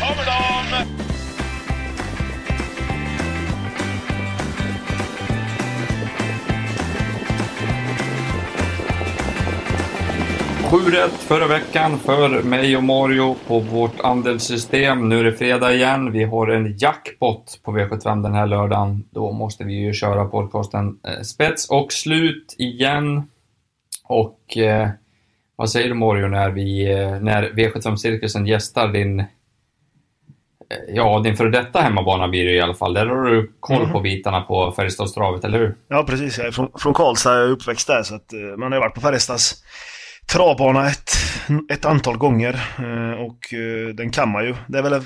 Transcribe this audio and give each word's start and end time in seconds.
kommer 0.00 0.24
de! 0.24 0.38
7 10.70 10.76
rätt 10.76 11.12
förra 11.12 11.46
veckan 11.46 11.98
för 11.98 12.42
mig 12.42 12.76
och 12.76 12.82
Mario 12.82 13.36
på 13.46 13.58
vårt 13.58 14.00
andelssystem. 14.00 15.08
Nu 15.08 15.18
är 15.18 15.24
det 15.24 15.32
fredag 15.32 15.74
igen. 15.74 16.12
Vi 16.12 16.24
har 16.24 16.48
en 16.48 16.76
jackpot 16.78 17.60
på 17.62 17.72
V75 17.72 18.22
den 18.22 18.34
här 18.34 18.46
lördagen. 18.46 19.04
Då 19.10 19.32
måste 19.32 19.64
vi 19.64 19.72
ju 19.72 19.92
köra 19.92 20.24
podcasten 20.24 20.98
eh, 21.08 21.22
spets 21.22 21.70
och 21.70 21.92
slut 21.92 22.54
igen. 22.58 23.22
Och 24.04 24.58
eh, 24.58 24.88
vad 25.56 25.70
säger 25.70 25.88
du 25.88 25.94
Mario 25.94 26.28
när, 26.28 26.50
vi, 26.50 26.92
eh, 26.92 27.20
när 27.20 27.50
V75-cirkusen 27.50 28.46
gästar 28.46 28.88
din 28.88 29.24
Ja, 30.88 31.20
din 31.24 31.36
före 31.36 31.50
detta 31.50 31.80
hemmabana 31.80 32.28
blir 32.28 32.44
det 32.44 32.52
i 32.52 32.60
alla 32.60 32.74
fall. 32.74 32.94
Där 32.94 33.06
har 33.06 33.24
du 33.24 33.52
koll 33.60 33.92
på 33.92 34.00
bitarna 34.00 34.40
på 34.40 34.72
Färjestadstravet, 34.72 35.44
eller 35.44 35.58
hur? 35.58 35.74
Ja, 35.88 36.04
precis. 36.04 36.38
Jag 36.38 36.46
är 36.46 36.50
från, 36.50 36.70
från 36.78 36.94
Karlstad, 36.94 37.34
jag 37.34 37.44
är 37.44 37.50
uppväxt 37.50 37.86
där, 37.86 38.02
så 38.02 38.14
att 38.14 38.32
eh, 38.32 38.38
man 38.38 38.72
har 38.72 38.80
varit 38.80 38.94
på 38.94 39.00
Färjestads 39.00 39.64
travbana 40.32 40.86
ett, 40.86 41.10
ett 41.70 41.84
antal 41.84 42.16
gånger 42.16 42.54
eh, 42.78 43.20
och 43.20 43.54
eh, 43.54 43.94
den 43.94 44.10
kan 44.10 44.28
man 44.28 44.44
ju. 44.44 44.54
Det 44.66 44.78
är 44.78 44.82
väl, 44.82 45.02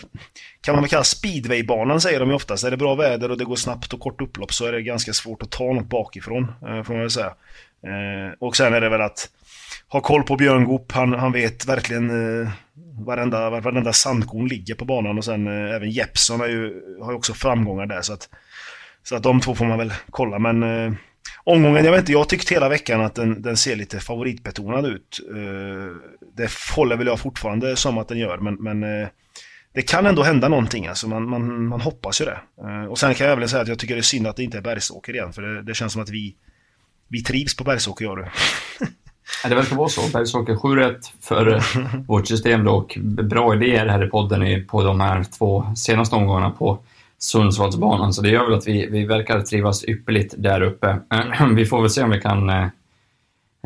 kan 0.60 0.74
man 0.74 0.82
väl 0.82 0.90
kalla 0.90 1.04
speedwaybanan 1.04 2.00
säger 2.00 2.20
de 2.20 2.28
ju 2.28 2.34
oftast. 2.34 2.64
Är 2.64 2.70
det 2.70 2.76
bra 2.76 2.94
väder 2.94 3.30
och 3.30 3.38
det 3.38 3.44
går 3.44 3.56
snabbt 3.56 3.92
och 3.92 4.00
kort 4.00 4.20
upplopp 4.20 4.52
så 4.52 4.66
är 4.66 4.72
det 4.72 4.82
ganska 4.82 5.12
svårt 5.12 5.42
att 5.42 5.50
ta 5.50 5.72
något 5.72 5.88
bakifrån, 5.88 6.52
får 6.60 6.92
man 6.92 7.00
väl 7.00 7.10
säga. 7.10 7.34
Och 8.38 8.56
sen 8.56 8.74
är 8.74 8.80
det 8.80 8.88
väl 8.88 9.00
att 9.00 9.28
har 9.88 10.00
koll 10.00 10.22
på 10.22 10.36
Björn 10.36 10.64
Goop. 10.64 10.92
Han, 10.92 11.12
han 11.12 11.32
vet 11.32 11.66
verkligen 11.66 12.10
eh, 12.42 12.50
varenda, 13.06 13.50
varenda 13.50 13.92
sandkorn 13.92 14.48
ligger 14.48 14.74
på 14.74 14.84
banan 14.84 15.18
och 15.18 15.24
sen 15.24 15.46
eh, 15.46 15.74
även 15.74 15.90
Jeppson 15.90 16.40
har 16.40 16.48
ju, 16.48 16.82
har 17.02 17.12
ju 17.12 17.16
också 17.16 17.34
framgångar 17.34 17.86
där 17.86 18.02
så 18.02 18.12
att, 18.12 18.28
så 19.02 19.16
att 19.16 19.22
de 19.22 19.41
två 19.41 19.55
får 19.55 19.64
man 19.64 19.78
väl 19.78 19.92
kolla 20.10 20.38
men 20.38 20.62
eh, 20.62 20.92
Omgången, 21.44 21.84
jag 21.84 21.92
vet 21.92 22.00
inte, 22.00 22.12
jag 22.12 22.28
tyckte 22.28 22.55
hela 22.55 22.69
veckan 22.69 23.00
att 23.00 23.14
den, 23.14 23.42
den 23.42 23.56
ser 23.56 23.77
lite 23.77 24.00
favoritbetonad 24.00 24.86
ut. 24.86 25.20
Eh, 25.30 25.97
det 26.36 26.50
håller 26.77 26.97
väl 26.97 27.06
jag 27.06 27.20
fortfarande 27.20 27.77
som 27.77 27.98
att 27.98 28.08
den 28.08 28.19
gör, 28.19 28.38
men, 28.38 28.54
men 28.54 28.82
eh, 28.82 29.08
det 29.75 29.82
kan 29.82 30.06
ändå 30.06 30.22
hända 30.22 30.48
någonting. 30.48 30.86
Alltså 30.86 31.08
man, 31.08 31.28
man, 31.28 31.66
man 31.66 31.80
hoppas 31.80 32.20
ju 32.20 32.25
det. 32.25 32.38
Och 32.88 32.98
sen 32.98 33.14
kan 33.14 33.27
jag 33.27 33.36
väl 33.36 33.48
säga 33.48 33.62
att 33.62 33.69
jag 33.69 33.78
tycker 33.78 33.94
det 33.94 34.00
är 34.00 34.02
synd 34.02 34.27
att 34.27 34.36
det 34.36 34.42
inte 34.42 34.58
är 34.58 34.62
Bergsåker 34.62 35.12
igen, 35.12 35.32
för 35.32 35.42
det, 35.42 35.62
det 35.62 35.75
känns 35.75 35.92
som 35.92 36.02
att 36.02 36.10
vi, 36.10 36.36
vi 37.08 37.22
trivs 37.22 37.56
på 37.56 37.64
Bergsåker, 37.64 38.04
gör 38.04 38.16
du. 38.16 38.27
Ja, 39.42 39.48
det 39.48 39.55
verkar 39.55 39.77
vara 39.77 39.88
så. 39.88 40.00
Bergsåker 40.12 40.56
7 40.56 40.77
rätt 40.77 41.12
för 41.20 41.55
eh, 41.55 41.62
vårt 42.06 42.28
system 42.28 42.64
då, 42.64 42.72
och 42.72 42.98
bra 43.02 43.55
idéer 43.55 43.86
här 43.86 44.05
i 44.05 44.08
podden 44.08 44.66
på 44.66 44.83
de 44.83 45.00
här 45.00 45.25
två 45.38 45.64
senaste 45.77 46.16
omgångarna 46.16 46.50
på 46.50 46.78
Sundsvallsbanan, 47.19 48.12
så 48.12 48.22
det 48.22 48.28
gör 48.28 48.44
väl 48.44 48.55
att 48.55 48.69
vi, 48.69 48.86
vi 48.86 49.05
verkar 49.05 49.41
trivas 49.41 49.84
ypperligt 49.84 50.34
där 50.38 50.60
uppe. 50.60 50.98
vi 51.55 51.66
får 51.66 51.80
väl 51.80 51.91
se 51.91 52.03
om 52.03 52.10
vi 52.10 52.20
kan 52.20 52.50
eh, 52.50 52.66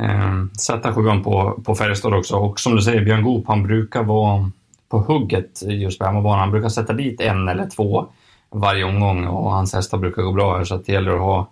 eh, 0.00 0.44
sätta 0.61 0.92
sjuan 0.92 1.22
på, 1.22 1.62
på 1.64 1.75
Färjestad 1.75 2.14
också. 2.14 2.37
Och 2.37 2.61
som 2.61 2.77
du 2.77 2.83
säger, 2.83 3.05
Björn 3.05 3.22
Goop, 3.22 3.48
han 3.48 3.62
brukar 3.62 4.03
vara 4.03 4.50
på 4.89 4.98
hugget 4.98 5.62
just 5.62 5.98
på 5.98 6.05
hemmabanan. 6.05 6.41
Han 6.41 6.50
brukar 6.50 6.69
sätta 6.69 6.92
dit 6.92 7.20
en 7.20 7.48
eller 7.48 7.69
två 7.70 8.06
varje 8.50 8.84
omgång 8.84 9.27
och 9.27 9.50
hans 9.50 9.75
hästar 9.75 9.98
brukar 9.98 10.22
gå 10.22 10.33
bra 10.33 10.56
här, 10.56 10.64
så 10.64 10.77
det 10.77 10.92
gäller 10.92 11.12
att 11.12 11.20
ha 11.20 11.48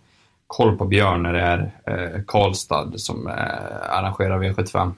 koll 0.57 0.79
på 0.79 0.85
Björn 0.85 1.23
när 1.23 1.33
det 1.33 1.41
är 1.41 1.73
eh, 1.87 2.23
Karlstad 2.27 2.93
som 2.97 3.27
eh, 3.27 3.91
arrangerar 3.91 4.39
V75. 4.39 4.93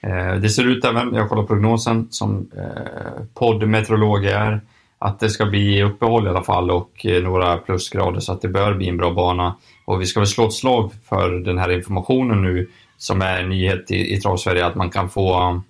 Eh, 0.00 0.34
det 0.40 0.48
ser 0.48 0.66
ut 0.66 0.84
även, 0.84 1.14
jag 1.14 1.28
kollar 1.28 1.42
prognosen, 1.42 2.06
som 2.10 2.50
eh, 2.56 3.24
poddmeteorolog 3.34 4.24
är, 4.24 4.60
att 4.98 5.20
det 5.20 5.30
ska 5.30 5.46
bli 5.46 5.82
uppehåll 5.82 6.26
i 6.26 6.30
alla 6.30 6.42
fall 6.42 6.70
och 6.70 7.06
eh, 7.06 7.22
några 7.22 7.56
plusgrader 7.56 8.20
så 8.20 8.32
att 8.32 8.42
det 8.42 8.48
bör 8.48 8.74
bli 8.74 8.88
en 8.88 8.96
bra 8.96 9.10
bana. 9.10 9.56
Och 9.84 10.00
vi 10.00 10.06
ska 10.06 10.20
väl 10.20 10.26
slå 10.26 10.46
ett 10.46 10.52
slag 10.52 10.92
för 11.08 11.30
den 11.30 11.58
här 11.58 11.70
informationen 11.70 12.42
nu 12.42 12.70
som 12.96 13.22
är 13.22 13.40
en 13.40 13.48
nyhet 13.48 13.90
i, 13.90 14.14
i 14.14 14.20
Travsverige 14.20 14.66
att 14.66 14.74
man 14.74 14.90
kan 14.90 15.10
få 15.10 15.34
eh, 15.34 15.60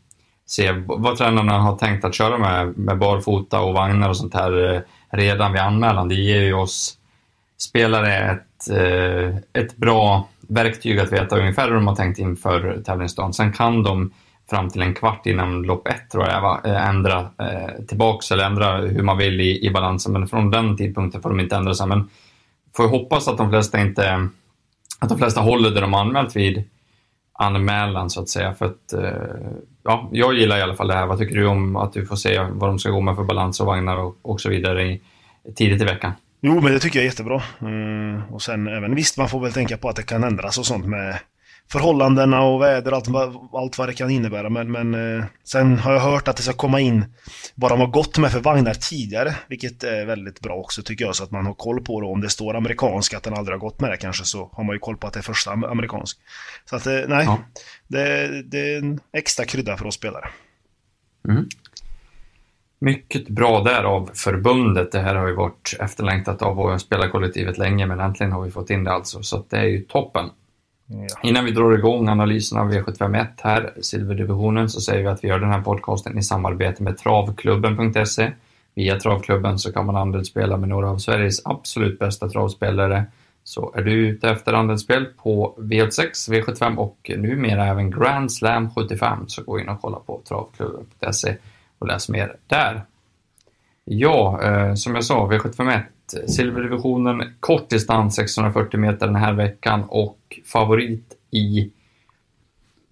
se 0.47 0.73
vad 0.87 1.17
tränarna 1.17 1.59
har 1.59 1.77
tänkt 1.77 2.05
att 2.05 2.15
köra 2.15 2.39
med, 2.39 2.79
med 2.79 2.99
barfota 2.99 3.61
och 3.61 3.75
vagnar 3.75 4.09
och 4.09 4.17
sånt 4.17 4.35
här 4.35 4.75
eh, 4.75 4.81
redan 5.11 5.53
vid 5.53 5.61
anmälan. 5.61 6.09
Det 6.09 6.15
ger 6.15 6.41
ju 6.43 6.55
oss 6.55 6.99
spelare 7.59 8.17
ett, 8.17 8.71
eh, 8.71 9.37
ett 9.63 9.77
bra 9.77 10.29
verktyg 10.49 10.99
att 10.99 11.13
veta 11.13 11.39
ungefär 11.39 11.69
hur 11.69 11.75
de 11.75 11.87
har 11.87 11.97
tänkt 11.97 12.19
inför 12.19 12.83
tävlingsdagen. 12.87 13.33
Sen 13.33 13.53
kan 13.53 13.83
de 13.83 14.13
fram 14.51 14.71
till 14.71 14.83
en 14.83 14.95
kvart 14.95 15.27
innan 15.27 15.63
lopp 15.63 15.89
ett 15.89 16.11
tror 16.11 16.27
jag, 16.27 16.67
eh, 16.67 16.89
ändra 16.89 17.29
tillbaka 17.29 17.87
tillbaks 17.89 18.31
eller 18.31 18.45
ändra 18.45 18.77
hur 18.77 19.03
man 19.03 19.19
vill 19.19 19.41
i, 19.41 19.67
i 19.67 19.71
balansen. 19.71 20.13
Men 20.13 20.29
från 20.29 20.51
den 20.51 20.77
tidpunkten 20.77 21.23
får 21.23 21.31
de 21.31 21.41
inte 21.41 21.57
ändra 21.57 21.75
sig. 21.75 21.87
Men 21.87 22.09
får 22.77 22.89
hoppas 22.89 23.29
att 23.29 23.39
de 23.39 23.51
flesta 23.51 23.81
inte 23.81 24.29
att 24.99 25.09
de 25.09 25.19
flesta 25.19 25.41
håller 25.41 25.71
det 25.71 25.81
de 25.81 25.95
anmält 25.95 26.37
vid 26.37 26.65
anmälan 27.33 28.11
så 28.11 28.21
att 28.21 28.29
säga. 28.29 28.55
För 28.55 28.67
att, 28.67 28.95
ja, 29.83 30.09
jag 30.13 30.35
gillar 30.35 30.59
i 30.59 30.63
alla 30.63 30.75
fall 30.75 30.89
det 30.89 30.95
här. 30.95 31.07
Vad 31.07 31.19
tycker 31.19 31.35
du 31.35 31.47
om 31.47 31.77
att 31.77 31.93
du 31.93 32.07
får 32.07 32.17
se 32.17 32.47
vad 32.51 32.71
de 32.71 32.79
ska 32.79 32.91
gå 32.91 33.01
med 33.01 33.17
för 33.17 33.25
balans 33.25 33.61
och 33.61 33.67
vagnar 33.67 33.97
och, 33.97 34.17
och 34.23 34.41
så 34.41 34.51
vidare 34.51 34.85
i, 34.85 35.01
tidigt 35.55 35.83
i 35.83 35.85
veckan? 35.85 36.13
Jo, 36.47 36.61
men 36.61 36.73
det 36.73 36.81
tycker 36.81 36.99
jag 36.99 37.05
är 37.05 37.11
jättebra. 37.11 37.43
Mm, 37.61 38.23
och 38.31 38.43
sen 38.43 38.67
även 38.67 38.95
visst, 38.95 39.17
man 39.17 39.29
får 39.29 39.41
väl 39.41 39.53
tänka 39.53 39.77
på 39.77 39.89
att 39.89 39.97
det 39.97 40.03
kan 40.03 40.25
ändras 40.25 40.59
och 40.59 40.67
sånt 40.67 40.87
med 40.87 41.19
förhållandena 41.73 42.43
och 42.43 42.63
väder 42.63 42.93
och 42.93 42.97
allt, 42.97 43.37
allt 43.53 43.79
vad 43.79 43.89
det 43.89 43.95
kan 43.95 44.11
innebära. 44.11 44.51
Men, 44.51 44.73
men 44.73 44.95
eh, 44.95 45.25
sen 45.45 45.79
har 45.79 45.93
jag 45.93 46.01
hört 46.01 46.29
att 46.29 46.37
det 46.37 46.43
ska 46.43 46.53
komma 46.53 46.81
in 46.81 47.05
vad 47.55 47.71
de 47.71 47.81
har 47.81 47.87
gått 47.87 48.19
med 48.19 48.33
för 48.33 48.41
vagnar 48.41 48.75
tidigare, 48.75 49.35
vilket 49.49 49.85
är 49.85 50.07
väldigt 50.07 50.41
bra 50.41 50.55
också 50.55 50.83
tycker 50.83 51.05
jag, 51.05 51.17
så 51.17 51.25
att 51.25 51.31
man 51.31 51.47
har 51.47 51.55
koll 51.55 51.81
på 51.81 52.01
det. 52.01 52.07
Om 52.07 52.21
det 52.21 52.31
står 52.31 52.57
amerikansk, 52.57 53.15
att 53.15 53.23
den 53.23 53.35
aldrig 53.35 53.55
har 53.55 53.61
gått 53.61 53.81
med 53.81 53.91
det 53.91 53.97
kanske, 53.97 54.25
så 54.25 54.51
har 54.53 54.65
man 54.65 54.75
ju 54.75 54.81
koll 54.81 54.97
på 54.97 55.07
att 55.07 55.13
det 55.13 55.21
är 55.21 55.23
första 55.23 55.51
amerikansk. 55.51 56.19
Så 56.71 56.77
att 56.77 56.87
eh, 56.87 57.01
nej, 57.09 57.25
ja. 57.25 57.39
det, 57.89 58.43
det, 58.43 58.75
är 58.75 58.79
en 58.79 59.01
extra 59.13 59.45
krydda 59.45 59.77
för 59.77 59.87
oss 59.87 59.95
spelare. 59.95 60.29
Mm. 61.29 61.49
Mycket 62.85 63.29
bra 63.29 63.63
där 63.63 63.85
av 63.85 64.11
förbundet. 64.15 64.93
Det 64.93 65.01
här 65.01 65.15
har 65.15 65.27
ju 65.27 65.35
varit 65.35 65.77
efterlängtat 65.81 66.43
av 66.43 66.79
spelarkollektivet 66.79 67.59
länge, 67.59 67.87
men 67.87 68.01
äntligen 68.01 68.33
har 68.33 68.43
vi 68.43 68.51
fått 68.51 68.71
in 68.71 68.85
det 68.85 68.93
alltså, 68.93 69.23
så 69.23 69.45
det 69.49 69.57
är 69.57 69.65
ju 69.65 69.81
toppen. 69.81 70.31
Ja. 70.87 71.07
Innan 71.23 71.45
vi 71.45 71.51
drar 71.51 71.73
igång 71.73 72.09
analysen 72.09 72.59
av 72.59 72.73
V751 72.73 73.27
här, 73.43 73.73
silverdivisionen, 73.81 74.69
så 74.69 74.81
säger 74.81 75.03
vi 75.03 75.09
att 75.09 75.25
vi 75.25 75.29
gör 75.29 75.39
den 75.39 75.51
här 75.51 75.61
podcasten 75.61 76.19
i 76.19 76.23
samarbete 76.23 76.83
med 76.83 76.99
travklubben.se. 76.99 78.33
Via 78.75 79.01
Travklubben 79.01 79.59
så 79.59 79.73
kan 79.73 79.87
man 79.87 79.97
andelsspela 79.97 80.57
med 80.57 80.69
några 80.69 80.91
av 80.91 80.99
Sveriges 80.99 81.47
absolut 81.47 81.99
bästa 81.99 82.29
travspelare. 82.29 83.05
Så 83.45 83.75
är 83.77 83.83
du 83.83 83.93
ute 83.93 84.31
efter 84.31 84.53
andelsspel 84.53 85.05
på 85.05 85.55
V86, 85.59 86.31
V75 86.31 86.77
och 86.77 87.11
numera 87.17 87.67
även 87.67 87.91
Grand 87.91 88.33
Slam 88.33 88.71
75 88.71 89.29
så 89.29 89.43
gå 89.43 89.61
in 89.61 89.69
och 89.69 89.81
kolla 89.81 89.99
på 89.99 90.21
travklubben.se 90.29 91.37
och 91.85 91.89
läs 91.89 92.09
mer 92.09 92.37
där. 92.47 92.85
Ja, 93.85 94.41
eh, 94.43 94.75
som 94.75 94.95
jag 94.95 95.05
sa, 95.05 95.29
V751 95.31 95.83
silverdivisionen, 96.27 97.35
kort 97.41 97.71
distans 97.71 98.17
640 98.17 98.81
meter 98.81 99.07
den 99.07 99.17
här 99.17 99.33
veckan 99.33 99.85
och 99.89 100.19
favorit 100.53 101.13
i 101.31 101.71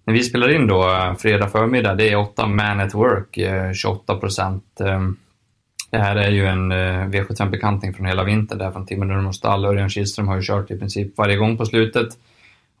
när 0.05 0.13
vi 0.13 0.23
spelar 0.23 0.55
in 0.55 0.67
då 0.67 0.89
eh, 0.89 1.15
fredag 1.15 1.47
förmiddag, 1.47 1.95
det 1.95 2.09
är 2.09 2.15
8 2.15 2.47
Man 2.47 2.79
at 2.79 2.93
Work, 2.93 3.37
eh, 3.37 3.73
28 3.73 4.17
procent. 4.17 4.81
Ehm, 4.81 5.17
det 5.89 5.97
här 5.97 6.15
är 6.15 6.31
ju 6.31 6.45
en 6.45 6.71
eh, 6.71 7.07
V75-bekanting 7.07 7.93
från 7.93 8.05
hela 8.05 8.23
vintern 8.23 8.57
där 8.57 8.71
från 8.71 8.85
Timo 8.85 9.05
Nurmos 9.05 9.37
stall. 9.37 9.65
Örjan 9.65 9.89
Kihlström 9.89 10.27
har 10.27 10.35
ju 10.35 10.41
kört 10.41 10.71
i 10.71 10.77
princip 10.77 11.17
varje 11.17 11.35
gång 11.35 11.57
på 11.57 11.65
slutet. 11.65 12.07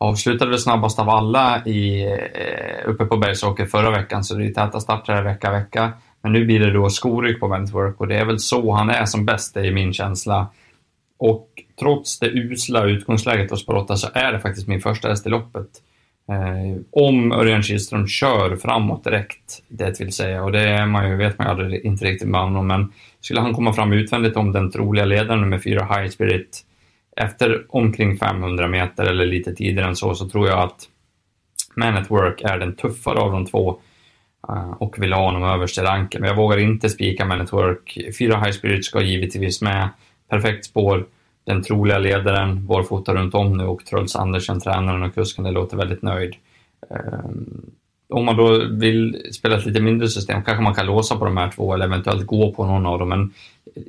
Avslutade 0.03 0.51
väl 0.51 0.59
snabbast 0.59 0.99
av 0.99 1.09
alla 1.09 1.65
i, 1.65 2.03
eh, 2.03 2.89
uppe 2.89 3.05
på 3.05 3.17
Bergsåker 3.17 3.65
förra 3.65 3.91
veckan, 3.91 4.23
så 4.23 4.35
det 4.35 4.45
är 4.45 4.53
täta 4.53 4.79
starter 4.79 5.23
vecka 5.23 5.51
vecka. 5.51 5.93
Men 6.21 6.31
nu 6.31 6.45
blir 6.45 6.59
det 6.59 6.71
då 6.71 6.89
skoryck 6.89 7.39
på 7.39 7.47
Wentworth 7.47 8.01
och 8.01 8.07
det 8.07 8.15
är 8.15 8.25
väl 8.25 8.39
så 8.39 8.71
han 8.71 8.89
är 8.89 9.05
som 9.05 9.25
bäst, 9.25 9.53
det 9.53 9.67
är 9.67 9.71
min 9.71 9.93
känsla. 9.93 10.47
Och 11.17 11.47
trots 11.79 12.19
det 12.19 12.27
usla 12.27 12.83
utgångsläget 12.85 13.51
hos 13.51 13.65
Barotta 13.65 13.95
så 13.95 14.07
är 14.13 14.31
det 14.31 14.39
faktiskt 14.39 14.67
min 14.67 14.81
första 14.81 15.09
häst 15.09 15.27
i 15.27 15.29
loppet. 15.29 15.69
Eh, 16.29 16.81
om 16.91 17.31
Örjan 17.31 17.63
Kihlström 17.63 18.07
kör 18.07 18.55
framåt 18.55 19.03
direkt, 19.03 19.63
det 19.67 19.99
vill 19.99 20.13
säga, 20.13 20.43
och 20.43 20.51
det 20.51 20.61
är 20.61 20.85
man 20.85 21.09
ju, 21.09 21.15
vet 21.15 21.37
man 21.37 21.47
ju 21.47 21.51
aldrig, 21.51 21.85
inte 21.85 22.05
riktigt 22.05 22.29
med 22.29 22.41
honom, 22.41 22.67
men 22.67 22.93
skulle 23.21 23.41
han 23.41 23.53
komma 23.53 23.73
fram 23.73 23.93
utvändigt 23.93 24.37
om 24.37 24.51
den 24.51 24.71
troliga 24.71 25.05
ledaren 25.05 25.41
nummer 25.41 25.59
fyra, 25.59 25.85
High 25.85 26.09
Spirit, 26.09 26.65
efter 27.15 27.65
omkring 27.69 28.17
500 28.17 28.67
meter 28.67 29.05
eller 29.05 29.25
lite 29.25 29.55
tidigare 29.55 29.87
än 29.87 29.95
så, 29.95 30.15
så 30.15 30.29
tror 30.29 30.47
jag 30.47 30.59
att 30.59 30.89
Man 31.75 31.97
at 31.97 32.11
Work 32.11 32.41
är 32.41 32.59
den 32.59 32.75
tuffare 32.75 33.19
av 33.19 33.31
de 33.31 33.45
två 33.45 33.79
eh, 34.49 34.71
och 34.71 35.03
vill 35.03 35.13
ha 35.13 35.25
honom 35.25 35.43
överst 35.43 35.77
i 35.77 35.81
ranken. 35.81 36.21
Men 36.21 36.29
jag 36.29 36.37
vågar 36.37 36.57
inte 36.57 36.89
spika 36.89 37.25
Man 37.25 37.41
at 37.41 37.53
Work. 37.53 37.97
Fyra 38.19 38.39
High 38.39 38.51
Spirit 38.51 38.85
ska 38.85 39.01
givetvis 39.01 39.61
med. 39.61 39.89
Perfekt 40.29 40.65
spår. 40.65 41.05
Den 41.45 41.63
troliga 41.63 41.97
ledaren, 41.97 42.67
barfota 42.67 43.15
runt 43.15 43.35
om 43.35 43.57
nu 43.57 43.63
och 43.63 43.85
Truls 43.85 44.15
Andersen, 44.15 44.59
tränaren 44.59 45.03
och 45.03 45.15
kusken, 45.15 45.43
det 45.43 45.51
låter 45.51 45.77
väldigt 45.77 46.01
nöjd. 46.01 46.35
Eh, 46.89 47.29
om 48.09 48.25
man 48.25 48.37
då 48.37 48.65
vill 48.71 49.27
spela 49.31 49.57
ett 49.57 49.65
lite 49.65 49.81
mindre 49.81 50.07
system 50.07 50.43
kanske 50.43 50.63
man 50.63 50.75
kan 50.75 50.85
låsa 50.85 51.15
på 51.15 51.25
de 51.25 51.37
här 51.37 51.51
två 51.51 51.73
eller 51.73 51.85
eventuellt 51.85 52.25
gå 52.25 52.51
på 52.51 52.65
någon 52.65 52.85
av 52.85 52.99
dem. 52.99 53.09
Men 53.09 53.33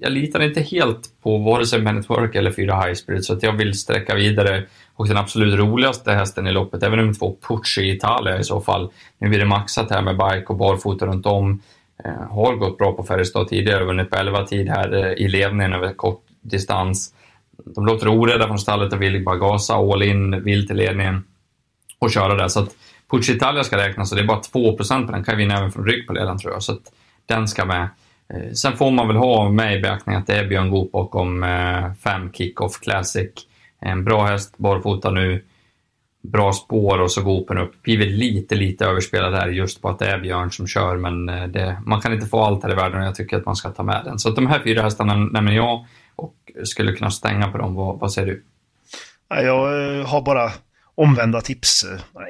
jag 0.00 0.12
litar 0.12 0.42
inte 0.42 0.60
helt 0.60 1.10
på 1.22 1.38
vare 1.38 1.66
sig 1.66 1.82
Network 1.82 2.34
eller 2.34 2.52
fyra 2.52 2.80
High 2.80 2.94
Spirit 2.94 3.24
så 3.24 3.32
att 3.32 3.42
jag 3.42 3.52
vill 3.52 3.78
sträcka 3.78 4.14
vidare. 4.14 4.64
Och 4.94 5.08
den 5.08 5.16
absolut 5.16 5.58
roligaste 5.58 6.12
hästen 6.12 6.46
i 6.46 6.52
loppet 6.52 6.82
är 6.82 6.90
väl 6.90 6.98
nummer 6.98 7.14
två, 7.14 7.36
Pucci 7.48 7.90
Italia 7.90 8.38
i 8.38 8.44
så 8.44 8.60
fall. 8.60 8.90
Nu 9.18 9.28
blir 9.28 9.38
det 9.38 9.44
maxat 9.44 9.90
här 9.90 10.02
med 10.02 10.16
bike 10.16 10.46
och 10.46 10.56
barfota 10.56 11.06
runt 11.06 11.26
om. 11.26 11.62
Eh, 12.04 12.30
har 12.30 12.54
gått 12.54 12.78
bra 12.78 12.92
på 12.92 13.02
Färjestad 13.02 13.48
tidigare, 13.48 13.84
vunnit 13.84 14.10
på 14.10 14.16
11 14.16 14.46
tid 14.46 14.68
här 14.68 15.04
eh, 15.04 15.12
i 15.12 15.28
ledningen 15.28 15.72
över 15.72 15.92
kort 15.92 16.22
distans. 16.42 17.14
De 17.74 17.86
låter 17.86 18.08
orädda 18.08 18.46
från 18.46 18.58
stallet 18.58 18.92
och 18.92 19.02
vill 19.02 19.24
bara 19.24 19.36
gasa 19.36 19.74
all 19.74 20.02
in, 20.02 20.44
vill 20.44 20.66
till 20.66 20.76
ledningen 20.76 21.24
och 21.98 22.10
köra 22.10 22.34
där. 22.34 22.48
Så 22.48 22.60
att 22.60 22.70
Pucci 23.10 23.32
Italia 23.32 23.64
ska 23.64 23.76
räknas 23.76 24.12
och 24.12 24.16
det 24.16 24.22
är 24.22 24.26
bara 24.26 24.40
2 24.40 24.76
på 24.76 24.82
den. 24.82 25.24
Kan 25.24 25.36
vinna 25.36 25.58
även 25.58 25.72
från 25.72 25.86
rygg 25.86 26.06
på 26.06 26.12
ledaren 26.12 26.38
tror 26.38 26.52
jag. 26.52 26.62
Så 26.62 26.72
att 26.72 26.92
den 27.26 27.48
ska 27.48 27.64
med. 27.64 27.88
Eh, 28.28 28.52
sen 28.52 28.76
får 28.76 28.90
man 28.90 29.08
väl 29.08 29.16
ha 29.16 29.48
med 29.48 29.78
i 29.78 29.80
beaktning 29.80 30.16
att 30.16 30.26
det 30.26 30.36
är 30.36 30.48
Björn 30.48 30.70
Goop 30.70 30.92
bakom 30.92 31.42
eh, 31.42 31.92
fem 31.94 32.32
Kick-Off 32.32 32.80
Classic. 32.80 33.30
En 33.80 34.04
bra 34.04 34.26
häst, 34.26 34.54
barfota 34.58 35.10
nu 35.10 35.44
bra 36.24 36.52
spår 36.52 37.00
och 37.00 37.12
så 37.12 37.22
Goopen 37.22 37.58
upp. 37.58 37.82
Blivit 37.82 38.08
lite, 38.08 38.54
lite 38.54 38.84
överspelad 38.84 39.34
här 39.34 39.48
just 39.48 39.82
på 39.82 39.88
att 39.88 39.98
det 39.98 40.06
är 40.06 40.18
Björn 40.18 40.50
som 40.50 40.66
kör, 40.66 40.96
men 40.96 41.28
eh, 41.28 41.46
det, 41.46 41.82
man 41.86 42.00
kan 42.00 42.12
inte 42.12 42.26
få 42.26 42.40
allt 42.40 42.62
här 42.62 42.72
i 42.72 42.74
världen 42.74 43.00
och 43.00 43.06
jag 43.06 43.14
tycker 43.14 43.36
att 43.36 43.46
man 43.46 43.56
ska 43.56 43.70
ta 43.70 43.82
med 43.82 44.02
den. 44.04 44.18
Så 44.18 44.30
de 44.30 44.46
här 44.46 44.60
fyra 44.64 44.82
hästarna 44.82 45.16
nämner 45.16 45.52
jag 45.52 45.86
och 46.16 46.34
skulle 46.64 46.92
kunna 46.92 47.10
stänga 47.10 47.50
på 47.50 47.58
dem. 47.58 47.74
Vad, 47.74 47.98
vad 47.98 48.12
säger 48.12 48.28
du? 48.28 48.44
Jag 49.28 50.04
har 50.04 50.22
bara 50.22 50.52
omvända 50.94 51.40
tips, 51.40 51.84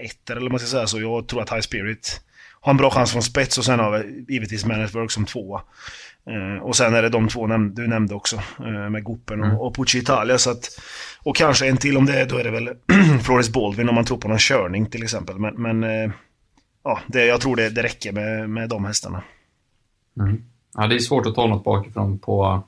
ettor 0.05 0.37
eller 0.37 0.43
vad 0.43 0.53
man 0.53 0.61
ska 0.61 0.69
säga 0.69 0.87
så. 0.87 1.01
Jag 1.01 1.29
tror 1.29 1.43
att 1.43 1.53
High 1.53 1.61
Spirit 1.61 2.24
har 2.65 2.71
en 2.71 2.77
bra 2.77 2.91
chans 2.91 3.13
från 3.13 3.23
spets 3.23 3.59
och 3.59 3.65
sen 3.65 3.81
har 3.81 3.99
vi 3.99 4.25
givetvis 4.29 4.65
Man 4.65 4.87
Work 4.87 5.11
som 5.11 5.25
tvåa. 5.25 5.63
Uh, 6.31 6.63
och 6.63 6.77
sen 6.77 6.95
är 6.95 7.03
det 7.03 7.09
de 7.09 7.29
två 7.29 7.47
näm 7.47 7.75
du 7.75 7.87
nämnde 7.87 8.15
också, 8.15 8.37
uh, 8.37 8.91
med 8.91 9.05
Gopen 9.05 9.41
och, 9.41 9.47
mm. 9.47 9.59
och 9.59 9.77
Pucci 9.77 9.99
Italia. 9.99 10.39
Så 10.39 10.51
att, 10.51 10.81
och 11.23 11.37
kanske 11.37 11.67
en 11.69 11.77
till 11.77 11.97
om 11.97 12.07
det 12.07 12.25
då 12.25 12.37
är 12.37 12.45
det 12.45 12.51
väl 12.51 12.71
Flores 13.23 13.53
Baldwin 13.53 13.89
om 13.89 13.95
man 13.95 14.05
tror 14.05 14.19
på 14.19 14.29
någon 14.29 14.39
körning 14.39 14.87
till 14.87 15.03
exempel. 15.03 15.39
Men, 15.39 15.55
men 15.55 15.85
uh, 15.85 16.13
ja, 16.85 16.99
det, 17.07 17.27
jag 17.27 17.41
tror 17.41 17.57
det, 17.57 17.71
det 17.71 17.83
räcker 17.83 18.13
med, 18.13 18.51
med 18.51 18.69
de 18.69 18.85
hästarna. 18.85 19.23
Mm. 20.21 20.45
Ja, 20.77 20.87
det 20.87 20.95
är 20.95 20.99
svårt 20.99 21.27
att 21.27 21.35
ta 21.35 21.47
något 21.47 21.65
bakifrån 21.65 22.19
på, 22.19 22.63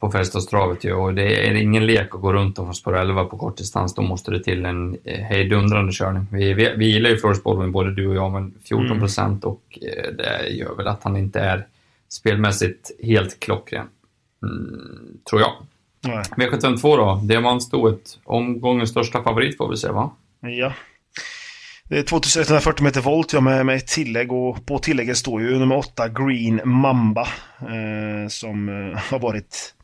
på 0.00 0.10
Färjestadstravet 0.10 0.84
ju 0.84 0.92
och 0.92 1.14
det 1.14 1.48
är 1.48 1.54
ingen 1.54 1.86
lek 1.86 2.14
att 2.14 2.20
gå 2.20 2.32
runt 2.32 2.58
och 2.58 2.76
spår 2.76 2.96
11 2.96 3.24
på 3.24 3.38
kortdistans. 3.38 3.94
Då 3.94 4.02
måste 4.02 4.30
det 4.30 4.42
till 4.42 4.64
en 4.64 4.96
hejdundrande 5.04 5.92
körning. 5.92 6.26
Vi, 6.32 6.54
vi, 6.54 6.74
vi 6.76 6.92
gillar 6.92 7.10
ju 7.10 7.18
Flores 7.18 7.42
Baldwin, 7.42 7.72
både 7.72 7.94
du 7.94 8.08
och 8.08 8.14
jag, 8.14 8.32
men 8.32 8.54
14 8.64 8.98
procent 8.98 9.44
mm. 9.44 9.54
och 9.54 9.78
det 10.18 10.48
gör 10.48 10.74
väl 10.74 10.86
att 10.88 11.04
han 11.04 11.16
inte 11.16 11.40
är 11.40 11.66
spelmässigt 12.08 12.90
helt 13.02 13.40
klockren. 13.40 13.86
Mm, 14.42 15.18
tror 15.30 15.40
jag. 15.40 15.52
V752 16.36 16.96
då, 16.96 17.20
diamantstoet. 17.24 18.18
Omgångens 18.24 18.90
största 18.90 19.22
favorit 19.22 19.56
får 19.56 19.70
vi 19.70 19.76
se 19.76 19.88
va? 19.88 20.10
Ja. 20.40 20.72
Det 21.84 21.98
är 21.98 22.02
2140 22.02 22.84
meter 22.84 23.00
volt 23.00 23.32
ja, 23.32 23.40
med, 23.40 23.66
med 23.66 23.76
ett 23.76 23.86
tillägg 23.86 24.32
och 24.32 24.66
på 24.66 24.78
tillägget 24.78 25.16
står 25.16 25.42
ju 25.42 25.58
nummer 25.58 25.76
8 25.76 26.08
Green 26.08 26.60
Mamba. 26.64 27.28
Eh, 27.60 28.28
som 28.28 28.68
eh, 28.68 28.98
har 29.10 29.18
varit 29.18 29.74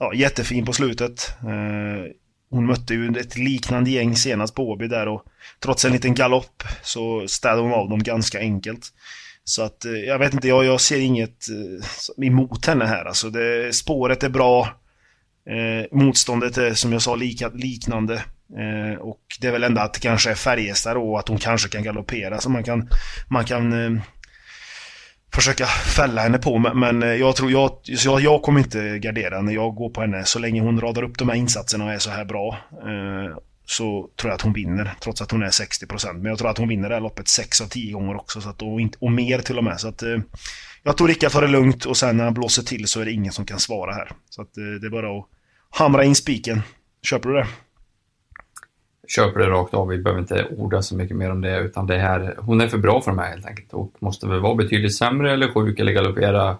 ja, 0.00 0.14
jättefin 0.14 0.64
på 0.64 0.72
slutet. 0.72 1.32
Eh, 1.42 2.12
hon 2.50 2.66
mötte 2.66 2.94
ju 2.94 3.08
ett 3.20 3.38
liknande 3.38 3.90
gäng 3.90 4.16
senast 4.16 4.54
på 4.54 4.70
Åby 4.70 4.86
där 4.86 5.08
och 5.08 5.24
trots 5.60 5.84
en 5.84 5.92
liten 5.92 6.14
galopp 6.14 6.62
så 6.82 7.28
städade 7.28 7.62
hon 7.62 7.72
av 7.72 7.88
dem 7.88 8.02
ganska 8.02 8.38
enkelt. 8.38 8.92
Så 9.44 9.62
att 9.62 9.84
eh, 9.84 9.92
jag 9.92 10.18
vet 10.18 10.34
inte, 10.34 10.48
jag, 10.48 10.64
jag 10.64 10.80
ser 10.80 11.00
inget 11.00 11.46
eh, 11.48 12.26
emot 12.26 12.66
henne 12.66 12.84
här. 12.84 13.04
Alltså 13.04 13.30
det, 13.30 13.74
spåret 13.74 14.22
är 14.22 14.28
bra. 14.28 14.68
Eh, 15.50 15.98
motståndet 15.98 16.58
är 16.58 16.74
som 16.74 16.92
jag 16.92 17.02
sa 17.02 17.14
lika, 17.14 17.48
liknande. 17.48 18.14
Eh, 18.58 19.00
och 19.00 19.20
det 19.40 19.46
är 19.46 19.52
väl 19.52 19.64
ändå 19.64 19.80
att 19.80 19.94
det 19.94 20.00
kanske 20.00 20.30
är 20.30 20.34
Färjestad 20.34 20.96
och 20.96 21.18
att 21.18 21.28
hon 21.28 21.38
kanske 21.38 21.68
kan 21.68 21.82
galoppera. 21.82 22.40
Så 22.40 22.50
man 22.50 22.64
kan, 22.64 22.88
man 23.28 23.44
kan 23.44 23.72
eh, 23.72 24.02
försöka 25.34 25.66
fälla 25.66 26.22
henne 26.22 26.38
på. 26.38 26.58
Men 26.58 27.02
eh, 27.02 27.08
jag 27.08 27.36
tror, 27.36 27.50
jag, 27.50 27.70
jag, 27.84 28.20
jag 28.20 28.42
kommer 28.42 28.60
inte 28.60 28.98
gardera 28.98 29.42
när 29.42 29.52
jag 29.52 29.74
går 29.74 29.90
på 29.90 30.00
henne 30.00 30.24
så 30.24 30.38
länge 30.38 30.60
hon 30.60 30.80
radar 30.80 31.02
upp 31.02 31.18
de 31.18 31.28
här 31.28 31.36
insatserna 31.36 31.84
och 31.84 31.92
är 31.92 31.98
så 31.98 32.10
här 32.10 32.24
bra 32.24 32.58
eh, 32.72 33.38
så 33.66 34.08
tror 34.16 34.30
jag 34.30 34.34
att 34.34 34.42
hon 34.42 34.52
vinner, 34.52 34.94
trots 35.00 35.22
att 35.22 35.30
hon 35.30 35.42
är 35.42 35.50
60%. 35.50 36.12
Men 36.12 36.24
jag 36.24 36.38
tror 36.38 36.50
att 36.50 36.58
hon 36.58 36.68
vinner 36.68 36.88
det 36.88 36.94
här 36.94 37.02
loppet 37.02 37.28
6 37.28 37.60
av 37.60 37.66
10 37.66 37.92
gånger 37.92 38.16
också, 38.16 38.40
så 38.40 38.48
att, 38.48 38.62
och, 38.62 38.80
inte, 38.80 38.98
och 39.00 39.12
mer 39.12 39.38
till 39.38 39.58
och 39.58 39.64
med. 39.64 39.80
Så 39.80 39.88
att, 39.88 40.02
eh, 40.02 40.18
jag 40.82 40.96
tror 40.96 41.08
Rickard 41.08 41.32
tar 41.32 41.42
det 41.42 41.48
lugnt 41.48 41.84
och 41.84 41.96
sen 41.96 42.16
när 42.16 42.24
han 42.24 42.34
blåser 42.34 42.62
till 42.62 42.86
så 42.86 43.00
är 43.00 43.04
det 43.04 43.12
ingen 43.12 43.32
som 43.32 43.44
kan 43.46 43.58
svara 43.58 43.92
här. 43.92 44.12
Så 44.30 44.42
att, 44.42 44.56
eh, 44.56 44.64
det 44.80 44.86
är 44.86 44.90
bara 44.90 45.18
att 45.18 45.26
hamra 45.70 46.04
in 46.04 46.14
spiken. 46.14 46.62
Köper 47.02 47.28
du 47.28 47.34
det? 47.34 47.46
Köper 49.16 49.40
det 49.40 49.46
rakt 49.46 49.74
av. 49.74 49.88
Vi 49.88 49.98
behöver 49.98 50.20
inte 50.20 50.46
orda 50.56 50.82
så 50.82 50.96
mycket 50.96 51.16
mer 51.16 51.30
om 51.30 51.40
det, 51.40 51.60
utan 51.60 51.86
det 51.86 51.98
här, 51.98 52.34
hon 52.38 52.60
är 52.60 52.68
för 52.68 52.78
bra 52.78 53.00
för 53.00 53.10
de 53.10 53.18
här 53.18 53.30
helt 53.30 53.46
enkelt 53.46 53.72
och 53.72 53.92
måste 53.98 54.26
väl 54.26 54.40
vara 54.40 54.54
betydligt 54.54 54.96
sämre 54.96 55.32
eller 55.32 55.48
sjuk 55.48 55.78
eller 55.78 55.92
galoppera 55.92 56.56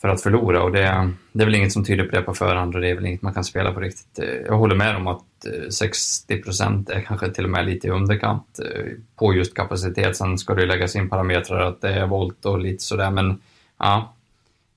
för 0.00 0.08
att 0.08 0.22
förlora 0.22 0.62
och 0.62 0.72
det, 0.72 1.12
det 1.32 1.42
är 1.42 1.46
väl 1.46 1.54
inget 1.54 1.72
som 1.72 1.84
tyder 1.84 2.04
på 2.04 2.16
det 2.16 2.22
på 2.22 2.34
förhand 2.34 2.74
och 2.74 2.80
det 2.80 2.88
är 2.88 2.94
väl 2.94 3.06
inget 3.06 3.22
man 3.22 3.34
kan 3.34 3.44
spela 3.44 3.72
på 3.72 3.80
riktigt. 3.80 4.18
Eh, 4.18 4.24
jag 4.46 4.56
håller 4.58 4.76
med 4.76 4.96
om 4.96 5.06
att 5.06 5.46
eh, 5.46 5.68
60 5.70 6.42
procent 6.42 6.90
är 6.90 7.00
kanske 7.00 7.30
till 7.30 7.44
och 7.44 7.50
med 7.50 7.66
lite 7.66 7.86
i 7.86 7.90
underkant 7.90 8.58
eh, 8.58 8.92
på 9.16 9.34
just 9.34 9.54
kapacitet. 9.54 10.16
Sen 10.16 10.38
ska 10.38 10.54
det 10.54 10.66
läggas 10.66 10.96
in 10.96 11.08
parametrar 11.08 11.60
att 11.60 11.80
det 11.80 11.92
är 11.92 12.06
volt 12.06 12.46
och 12.46 12.58
lite 12.58 12.82
sådär 12.84 13.10
men 13.10 13.40
ja, 13.78 14.14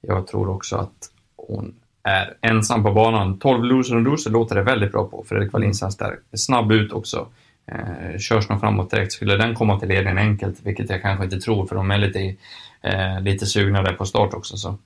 jag 0.02 0.28
tror 0.28 0.50
också 0.50 0.76
att 0.76 1.12
hon 1.36 1.76
är 2.04 2.38
ensam 2.42 2.84
på 2.84 2.92
banan. 2.92 3.40
12 3.40 3.64
loser 3.64 3.96
och 3.96 4.02
loser 4.02 4.32
låter 4.32 4.56
det 4.56 4.64
väldigt 4.64 4.92
bra 4.92 5.08
på. 5.08 5.26
Fredrik 5.30 5.54
Wallins 5.54 5.82
häst 5.82 6.00
där. 6.00 6.20
Snabb 6.34 6.72
ut 6.72 6.92
också. 6.92 7.28
Eh, 7.72 8.18
körs 8.20 8.50
nog 8.50 8.60
framåt 8.60 8.92
direkt. 8.92 9.12
Skulle 9.12 9.38
den 9.38 9.56
komma 9.56 9.80
till 9.80 9.90
ledningen 9.90 10.18
enkelt, 10.18 10.60
vilket 10.64 10.90
jag 10.90 11.02
kanske 11.02 11.24
inte 11.24 11.40
tror 11.40 11.66
för 11.66 11.76
de 11.76 11.92
är 11.92 11.98
lite, 11.98 12.36
eh, 12.82 13.22
lite 13.22 13.46
sugna 13.46 13.82
där 13.82 13.94
på 13.94 14.06
start 14.06 14.34
också, 14.34 14.58
så 14.58 14.78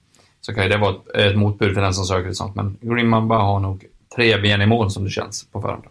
så 0.45 0.53
kan 0.53 0.63
ju 0.63 0.69
det 0.69 0.77
vara 0.77 0.95
ett, 0.95 1.15
ett 1.15 1.37
motbud 1.37 1.73
för 1.73 1.81
den 1.81 1.93
som 1.93 2.05
söker 2.05 2.29
ett 2.29 2.35
sånt. 2.35 2.55
Men 2.55 2.77
Green 2.81 3.07
Mamba 3.07 3.37
har 3.37 3.59
nog 3.59 3.85
tre 4.15 4.41
ben 4.41 4.61
i 4.61 4.65
mål 4.65 4.91
som 4.91 5.03
det 5.03 5.09
känns 5.09 5.47
på 5.51 5.61
förhand. 5.61 5.83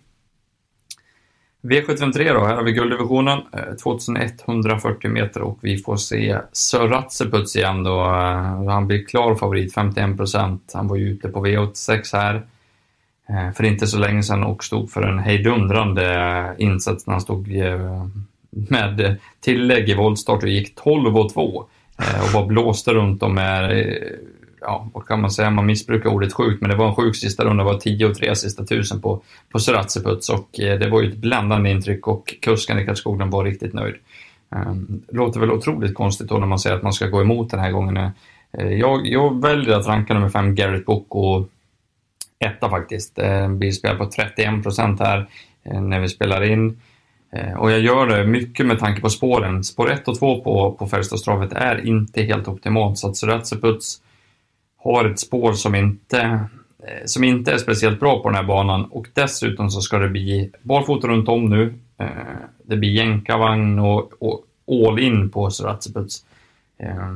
V753 1.62 2.34
då, 2.34 2.44
här 2.44 2.56
har 2.56 2.62
vi 2.62 2.72
gulddivisionen, 2.72 3.38
eh, 3.52 3.74
2140 3.82 5.10
meter 5.10 5.42
och 5.42 5.58
vi 5.60 5.78
får 5.78 5.96
se 5.96 6.38
Sir 6.52 6.88
Ratseputs 6.88 7.56
igen 7.56 7.82
då. 7.82 8.00
Eh, 8.00 8.64
han 8.68 8.86
blir 8.86 9.04
klar 9.04 9.34
favorit, 9.34 9.74
51 9.74 10.16
procent. 10.16 10.70
Han 10.74 10.88
var 10.88 10.96
ju 10.96 11.08
ute 11.08 11.28
på 11.28 11.46
V86 11.46 12.12
här 12.12 12.34
eh, 13.28 13.52
för 13.52 13.64
inte 13.64 13.86
så 13.86 13.98
länge 13.98 14.22
sedan 14.22 14.44
och 14.44 14.64
stod 14.64 14.90
för 14.90 15.02
en 15.02 15.18
hejdundrande 15.18 16.54
insats 16.58 17.06
när 17.06 17.14
han 17.14 17.20
stod 17.20 17.48
med 18.50 19.16
tillägg 19.40 19.88
i 19.88 19.94
voltstart 19.94 20.42
och 20.42 20.48
gick 20.48 20.74
12 20.74 21.16
och 21.16 21.32
2 21.32 21.42
och 22.22 22.32
var 22.34 22.46
blåste 22.46 22.94
runt 22.94 23.22
om 23.22 23.34
med 23.34 23.86
ja, 24.62 24.88
vad 24.94 25.06
kan 25.06 25.20
man 25.20 25.30
säga, 25.30 25.50
man 25.50 25.66
missbrukar 25.66 26.10
ordet 26.10 26.32
sjukt, 26.32 26.60
men 26.60 26.70
det 26.70 26.76
var 26.76 26.88
en 26.88 26.94
sjuk 26.94 27.16
sista 27.16 27.44
runda, 27.44 27.64
det 27.64 27.70
var 27.72 27.78
10 27.78 28.06
och 28.06 28.14
3 28.14 28.36
sista 28.36 28.64
tusen 28.64 29.00
på, 29.00 29.22
på 29.48 29.58
Seratsiputs 29.58 30.28
och 30.28 30.60
eh, 30.60 30.78
det 30.78 30.88
var 30.88 31.02
ju 31.02 31.08
ett 31.08 31.16
bländande 31.16 31.70
intryck 31.70 32.08
och 32.08 32.34
kusken 32.40 32.78
i 32.78 32.86
Karlskogen 32.86 33.30
var 33.30 33.44
riktigt 33.44 33.72
nöjd. 33.72 33.94
Ehm, 34.56 35.02
låter 35.08 35.40
väl 35.40 35.50
otroligt 35.50 35.94
konstigt 35.94 36.28
då 36.28 36.38
när 36.38 36.46
man 36.46 36.58
säger 36.58 36.76
att 36.76 36.82
man 36.82 36.92
ska 36.92 37.06
gå 37.06 37.20
emot 37.20 37.50
den 37.50 37.60
här 37.60 37.70
gången. 37.70 37.96
Eh, 38.52 38.68
jag, 38.68 39.06
jag 39.06 39.42
väljer 39.42 39.76
att 39.76 39.86
ranka 39.86 40.14
nummer 40.14 40.28
5 40.28 40.54
Garrett 40.54 40.86
Book 40.86 41.06
och 41.08 41.48
etta 42.38 42.70
faktiskt. 42.70 43.18
Eh, 43.18 43.48
vi 43.48 43.72
spelar 43.72 43.96
på 43.96 44.06
31 44.06 44.62
procent 44.62 45.00
här 45.00 45.26
när 45.64 46.00
vi 46.00 46.08
spelar 46.08 46.42
in. 46.42 46.80
Och 47.58 47.70
jag 47.70 47.80
gör 47.80 48.06
det 48.06 48.26
mycket 48.26 48.66
med 48.66 48.78
tanke 48.78 49.00
på 49.00 49.10
spåren. 49.10 49.64
Spår 49.64 49.90
1 49.90 50.08
och 50.08 50.18
2 50.18 50.40
på, 50.40 50.72
på 50.72 50.86
Färjestadstravet 50.86 51.52
är 51.52 51.86
inte 51.86 52.22
helt 52.22 52.48
optimalt 52.48 52.98
så 52.98 53.08
att 53.08 53.16
Seratsiputs 53.16 54.00
har 54.84 55.04
ett 55.04 55.18
spår 55.18 55.52
som 55.52 55.74
inte, 55.74 56.20
eh, 56.86 57.04
som 57.04 57.24
inte 57.24 57.52
är 57.52 57.58
speciellt 57.58 58.00
bra 58.00 58.22
på 58.22 58.28
den 58.28 58.36
här 58.36 58.42
banan 58.42 58.84
och 58.84 59.08
dessutom 59.14 59.70
så 59.70 59.80
ska 59.80 59.98
det 59.98 60.08
bli 60.08 60.50
barfota 60.62 61.08
runt 61.08 61.28
om 61.28 61.44
nu. 61.50 61.74
Eh, 61.98 62.06
det 62.64 62.76
blir 62.76 62.90
jänkarvagn 62.90 63.78
och, 63.78 64.12
och 64.18 64.44
all 64.88 64.98
in 64.98 65.30
på 65.30 65.50
Soratsiputs. 65.50 66.24
Eh, 66.78 67.12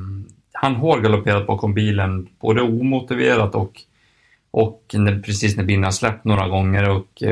han 0.52 0.74
har 0.74 1.00
galopperat 1.00 1.46
bakom 1.46 1.74
bilen 1.74 2.28
både 2.40 2.62
omotiverat 2.62 3.54
och, 3.54 3.80
och 4.50 4.94
precis 5.24 5.56
när 5.56 5.64
bilen 5.64 5.84
har 5.84 5.90
släppt 5.90 6.24
några 6.24 6.48
gånger 6.48 6.90
och 6.90 7.22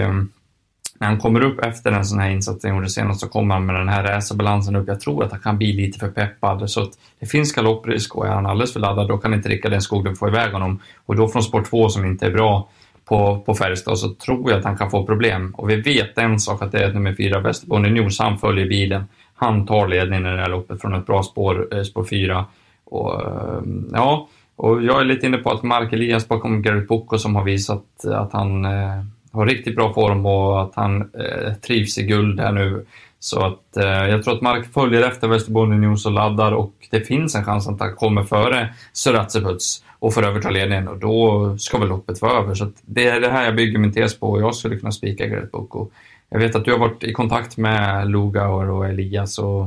när 1.05 1.11
han 1.11 1.21
kommer 1.21 1.45
upp 1.45 1.61
efter 1.61 1.93
en 1.93 2.05
sån 2.05 2.19
här 2.19 2.31
insats 2.31 2.65
han 2.65 2.75
gjorde 2.75 2.89
senast 2.89 3.21
så 3.21 3.29
kommer 3.29 3.55
han 3.55 3.67
med 3.67 3.75
den 3.75 3.89
här 3.89 4.03
racerbalansen 4.03 4.77
upp. 4.77 4.89
Jag 4.89 5.01
tror 5.01 5.25
att 5.25 5.31
han 5.31 5.41
kan 5.41 5.59
bli 5.59 5.73
lite 5.73 5.99
för 5.99 6.09
peppad 6.09 6.71
så 6.71 6.83
att 6.83 6.91
det 7.21 7.27
finns 7.27 7.53
galopprisk 7.53 8.17
och 8.17 8.27
är 8.27 8.31
han 8.31 8.47
alldeles 8.47 8.73
för 8.73 8.81
laddad 8.81 9.09
då 9.09 9.19
kan 9.19 9.35
inte 9.35 9.49
Rickard 9.49 9.71
den 9.73 9.83
skogen 9.83 10.17
få 10.17 10.29
iväg 10.29 10.53
honom 10.53 10.81
och 11.07 11.17
då 11.17 11.29
från 11.29 11.43
sport 11.43 11.71
2 11.71 11.89
som 11.89 12.05
inte 12.05 12.27
är 12.27 12.31
bra 12.31 12.69
på, 13.05 13.43
på 13.47 13.55
Färjestad 13.55 13.99
så 13.99 14.15
tror 14.15 14.51
jag 14.51 14.59
att 14.59 14.65
han 14.65 14.77
kan 14.77 14.91
få 14.91 15.07
problem. 15.07 15.55
Och 15.55 15.71
vi 15.71 15.77
vet 15.77 16.19
en 16.19 16.41
sak 16.41 16.63
att 16.63 16.73
det 16.73 16.85
är 16.85 16.93
nummer 16.93 17.15
fyra 17.15 17.41
Västerbonde 17.41 17.91
News, 17.91 18.19
han 18.19 18.39
följer 18.39 18.69
bilen. 18.69 19.05
han 19.35 19.67
tar 19.67 19.89
ledningen 19.89 20.27
i 20.27 20.37
det 20.37 20.43
här 20.43 20.49
loppet 20.49 20.81
från 20.81 20.95
ett 20.95 21.07
bra 21.07 21.23
spår, 21.23 21.69
eh, 21.75 21.83
spår 21.83 22.05
4. 22.05 22.45
Och, 22.85 23.23
eh, 23.23 23.63
ja, 23.93 24.29
och 24.57 24.83
jag 24.83 25.01
är 25.01 25.05
lite 25.05 25.27
inne 25.27 25.37
på 25.37 25.51
att 25.51 25.63
Mark 25.63 25.93
Elias 25.93 26.29
bakom 26.29 26.63
Garrett 26.63 26.89
Boko 26.89 27.19
som 27.19 27.37
har 27.37 27.45
visat 27.45 28.05
att 28.05 28.33
han 28.33 28.65
eh, 28.65 29.05
har 29.35 29.47
riktigt 29.47 29.77
bra 29.77 29.95
form 29.95 30.27
och 30.27 30.63
att 30.63 30.73
han 30.75 31.01
eh, 31.01 31.55
trivs 31.55 31.99
i 31.99 32.03
guld 32.03 32.41
här 32.41 32.53
nu. 32.53 32.87
Så 33.19 33.47
att 33.47 33.77
eh, 33.77 33.85
jag 33.85 34.23
tror 34.23 34.35
att 34.35 34.43
Mark 34.43 34.73
följer 34.73 35.03
efter 35.03 35.29
Västerbotten 35.29 35.81
News 35.81 36.07
och 36.07 36.13
laddar 36.13 36.53
och 36.53 36.75
det 36.91 37.01
finns 37.01 37.35
en 37.35 37.45
chans 37.45 37.69
att 37.69 37.81
han 37.81 37.95
kommer 37.95 38.23
före 38.23 38.75
Suratseputs 38.93 39.85
och 39.99 40.15
får 40.15 40.25
överta 40.27 40.51
ledningen 40.51 40.89
och 40.89 40.99
då 40.99 41.59
ska 41.59 41.79
väl 41.79 41.89
loppet 41.89 42.23
vara 42.23 42.39
över. 42.39 42.55
Så 42.55 42.73
det 42.83 43.09
är 43.09 43.21
det 43.21 43.29
här 43.29 43.45
jag 43.45 43.57
bygger 43.57 43.79
min 43.79 43.93
tes 43.93 44.19
på 44.19 44.31
och 44.31 44.41
jag 44.41 44.55
skulle 44.55 44.77
kunna 44.77 44.93
spika 44.93 45.27
Gret 45.27 45.53
Boko. 45.53 45.89
Jag 46.29 46.39
vet 46.39 46.55
att 46.55 46.65
du 46.65 46.73
har 46.73 46.79
varit 46.79 47.05
i 47.05 47.13
kontakt 47.13 47.57
med 47.57 48.11
Lugaur 48.11 48.71
och 48.71 48.87
Elias 48.87 49.39
och 49.39 49.67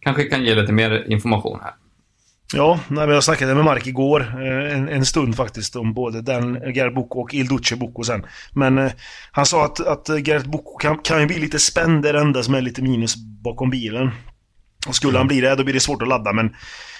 kanske 0.00 0.24
kan 0.24 0.44
ge 0.44 0.54
lite 0.54 0.72
mer 0.72 1.04
information 1.08 1.58
här. 1.62 1.72
Ja, 2.56 2.80
när 2.88 3.08
jag 3.08 3.24
snackade 3.24 3.54
med 3.54 3.64
Mark 3.64 3.86
igår, 3.86 4.20
eh, 4.20 4.74
en, 4.74 4.88
en 4.88 5.06
stund 5.06 5.36
faktiskt, 5.36 5.76
om 5.76 5.94
både 5.94 6.22
den 6.22 6.74
Gerhard 6.74 6.94
Boko 6.94 7.20
och 7.20 7.34
Il 7.34 7.46
Duce 7.46 7.76
Boko 7.76 8.04
sen. 8.04 8.26
Men 8.52 8.78
eh, 8.78 8.92
han 9.32 9.46
sa 9.46 9.64
att, 9.64 9.80
att 9.86 10.08
Gerrit 10.26 10.46
Boko 10.46 10.78
kan, 10.78 10.98
kan 10.98 11.20
ju 11.20 11.26
bli 11.26 11.38
lite 11.38 11.58
spänd, 11.58 12.02
det 12.02 12.08
är 12.08 12.12
det 12.12 12.20
enda 12.20 12.42
som 12.42 12.54
är 12.54 12.60
lite 12.60 12.82
minus 12.82 13.16
bakom 13.16 13.70
bilen. 13.70 14.10
Och 14.88 14.96
skulle 14.96 15.18
han 15.18 15.26
bli 15.26 15.40
det, 15.40 15.54
då 15.54 15.64
blir 15.64 15.74
det 15.74 15.80
svårt 15.80 16.02
att 16.02 16.08
ladda, 16.08 16.32
men 16.32 16.56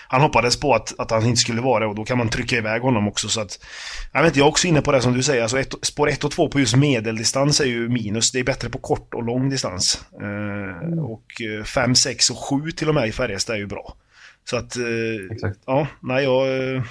han 0.09 0.21
hoppades 0.21 0.61
på 0.61 0.75
att, 0.75 1.01
att 1.01 1.11
han 1.11 1.27
inte 1.27 1.41
skulle 1.41 1.61
vara 1.61 1.81
det 1.81 1.87
och 1.87 1.95
då 1.95 2.05
kan 2.05 2.19
man 2.19 2.29
trycka 2.29 2.57
iväg 2.57 2.83
honom 2.83 3.09
också 3.09 3.29
så 3.29 3.41
att... 3.41 3.65
Jag 4.13 4.21
vet 4.21 4.29
inte, 4.29 4.39
jag 4.39 4.47
är 4.47 4.51
också 4.51 4.67
inne 4.67 4.83
på 4.83 4.93
det 4.93 5.01
som 5.01 5.15
du 5.15 5.23
säger, 5.23 5.43
alltså 5.43 5.59
ett, 5.59 5.75
spår 5.83 6.09
1 6.09 6.25
och 6.25 6.31
2 6.31 6.49
på 6.49 6.61
just 6.61 6.77
medeldistans 6.77 7.61
är 7.61 7.65
ju 7.65 7.89
minus. 7.89 8.33
Det 8.33 8.39
är 8.39 8.45
bättre 8.45 8.71
på 8.71 8.79
kort 8.79 9.15
och 9.15 9.25
lång 9.25 9.51
distans. 9.51 10.05
Eh, 10.23 10.99
och 10.99 11.41
eh, 11.59 11.65
5, 11.65 11.95
6 11.95 12.31
och 12.31 12.39
7 12.39 12.71
till 12.71 12.89
och 12.89 12.95
med 12.95 13.09
i 13.09 13.13
Färjestad 13.13 13.57
är 13.57 13.61
ju 13.61 13.67
bra. 13.67 13.97
Så 14.51 14.57
att, 14.57 14.77
eh, 14.77 14.85
Exakt. 15.33 15.59
ja, 15.67 15.87
nej 16.01 16.25
jag... 16.25 16.75
Eh, 16.75 16.83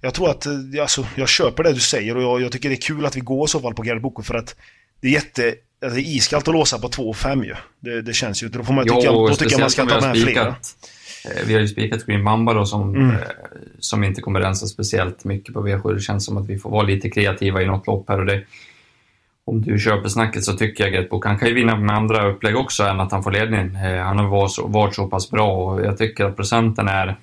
jag 0.00 0.14
tror 0.14 0.30
att, 0.30 0.46
eh, 0.46 0.52
alltså, 0.80 1.06
jag 1.16 1.28
köper 1.28 1.62
det 1.62 1.72
du 1.72 1.80
säger 1.80 2.16
och 2.16 2.22
jag, 2.22 2.42
jag 2.42 2.52
tycker 2.52 2.68
det 2.68 2.74
är 2.74 2.80
kul 2.80 3.06
att 3.06 3.16
vi 3.16 3.20
går 3.20 3.44
i 3.44 3.48
så 3.48 3.60
fall 3.60 3.74
på 3.74 3.84
Gerhard 3.84 4.02
Boko 4.02 4.22
för 4.22 4.34
att 4.34 4.56
det 5.00 5.08
är 5.08 5.12
jätte... 5.12 5.54
Alltså, 5.82 5.96
det 5.96 6.02
är 6.02 6.16
iskallt 6.16 6.48
att 6.48 6.54
låsa 6.54 6.78
på 6.78 6.88
2 6.88 7.08
och 7.08 7.16
5 7.16 7.44
ju. 7.44 7.54
Det, 7.80 8.02
det, 8.02 8.12
känns 8.12 8.42
ju, 8.42 8.48
då 8.48 8.64
får 8.64 8.74
man 8.74 8.84
tycka, 8.84 9.00
jo, 9.04 9.28
då 9.28 9.34
tycker 9.34 9.60
man 9.60 9.70
ska 9.70 9.86
ta 9.86 10.00
med 10.00 10.22
flera. 10.22 10.56
Vi 11.46 11.54
har 11.54 11.60
ju 11.60 11.68
spikat 11.68 12.06
Green 12.06 12.22
Mamba 12.22 12.54
då 12.54 12.66
som, 12.66 12.94
mm. 12.94 13.16
som 13.78 14.04
inte 14.04 14.20
kommer 14.20 14.40
rensa 14.40 14.66
speciellt 14.66 15.24
mycket 15.24 15.54
på 15.54 15.66
V7. 15.66 15.94
Det 15.94 16.00
känns 16.00 16.24
som 16.24 16.36
att 16.36 16.46
vi 16.46 16.58
får 16.58 16.70
vara 16.70 16.82
lite 16.82 17.10
kreativa 17.10 17.62
i 17.62 17.66
något 17.66 17.86
lopp 17.86 18.08
här 18.08 18.18
och 18.18 18.26
det, 18.26 18.44
om 19.48 19.62
du 19.62 19.78
köper 19.78 20.08
snacket 20.08 20.44
så 20.44 20.52
tycker 20.52 20.84
jag 20.84 20.94
Getbook, 20.94 21.26
han 21.26 21.38
kan 21.38 21.48
ju 21.48 21.54
vinna 21.54 21.76
med 21.76 21.96
andra 21.96 22.28
upplägg 22.28 22.56
också 22.56 22.82
än 22.82 23.00
att 23.00 23.12
han 23.12 23.22
får 23.22 23.30
ledning. 23.30 23.76
Eh, 23.76 24.02
han 24.02 24.18
har 24.18 24.28
varit 24.28 24.50
så, 24.50 24.66
varit 24.66 24.94
så 24.94 25.06
pass 25.06 25.30
bra 25.30 25.52
och 25.52 25.80
jag 25.84 25.98
tycker 25.98 26.24
att 26.24 26.36
procenten 26.36 26.88
är 26.88 27.16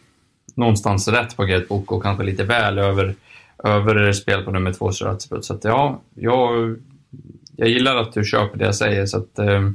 någonstans 0.56 1.08
rätt 1.08 1.38
på 1.38 1.48
Getbook 1.48 1.92
och 1.92 2.04
kanske 2.04 2.24
lite 2.24 2.44
väl 2.44 2.78
över, 2.78 3.16
över 3.64 4.14
spel 4.14 4.44
på 4.44 4.52
nummer 4.52 4.74
två 4.74 4.92
Suratsiput. 4.92 5.46
Så 5.46 5.54
att 5.54 5.64
ja, 5.64 6.02
jag, 6.16 6.76
jag 7.56 7.70
gillar 7.70 7.96
att 7.96 8.14
du 8.14 8.24
köper 8.24 8.58
det 8.58 8.66
jag 8.66 8.76
säger 8.76 9.06
så 9.06 9.18
att 9.18 9.40
eh, 9.40 9.70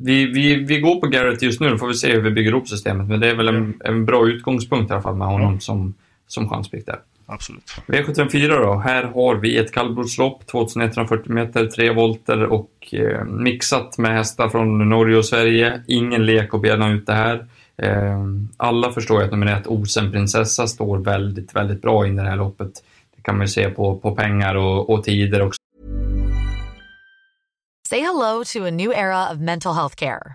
vi, 0.00 0.26
vi, 0.26 0.54
vi 0.54 0.80
går 0.80 1.00
på 1.00 1.06
Garrett 1.06 1.42
just 1.42 1.60
nu, 1.60 1.68
då 1.68 1.78
får 1.78 1.88
vi 1.88 1.94
se 1.94 2.12
hur 2.12 2.20
vi 2.20 2.30
bygger 2.30 2.54
upp 2.54 2.68
systemet. 2.68 3.08
Men 3.08 3.20
det 3.20 3.30
är 3.30 3.34
väl 3.34 3.48
en, 3.48 3.80
en 3.84 4.04
bra 4.04 4.28
utgångspunkt 4.28 4.90
i 4.90 4.92
alla 4.92 5.02
fall 5.02 5.16
med 5.16 5.28
honom 5.28 5.60
som, 5.60 5.94
som 6.26 6.48
chanspick 6.48 6.86
där 6.86 6.98
absolut. 7.30 7.74
V74 7.86 8.48
då. 8.48 8.78
Här 8.78 9.04
har 9.04 9.34
vi 9.34 9.58
ett 9.58 9.72
kallblodslopp, 9.72 10.46
2140 10.46 11.32
meter, 11.32 11.66
3 11.66 11.90
volter 11.90 12.44
och 12.44 12.70
eh, 12.92 13.24
mixat 13.24 13.98
med 13.98 14.12
hästar 14.16 14.48
från 14.48 14.88
Norge 14.88 15.16
och 15.16 15.24
Sverige. 15.24 15.82
Ingen 15.86 16.26
lek 16.26 16.54
och 16.54 16.60
bena 16.60 16.90
ut 16.90 17.06
det 17.06 17.12
här. 17.12 17.46
Eh, 17.76 18.20
alla 18.56 18.92
förstår 18.92 19.20
ju 19.20 19.24
att 19.24 19.30
nummer 19.30 19.46
ett, 19.46 19.66
Osen 19.66 20.12
prinsessa, 20.12 20.66
står 20.66 20.98
väldigt, 20.98 21.56
väldigt 21.56 21.82
bra 21.82 22.06
in 22.06 22.18
i 22.18 22.22
det 22.22 22.28
här 22.28 22.36
loppet. 22.36 22.72
Det 23.16 23.22
kan 23.22 23.36
man 23.36 23.46
ju 23.46 23.48
se 23.48 23.70
på, 23.70 23.96
på 23.96 24.14
pengar 24.14 24.54
och, 24.54 24.90
och 24.90 25.04
tider 25.04 25.42
också. 25.42 25.58
Say 27.88 28.00
hello 28.00 28.44
to 28.44 28.66
a 28.66 28.70
new 28.70 28.92
era 28.92 29.32
of 29.32 29.38
mental 29.38 29.74
health 29.74 29.96
care. 29.96 30.34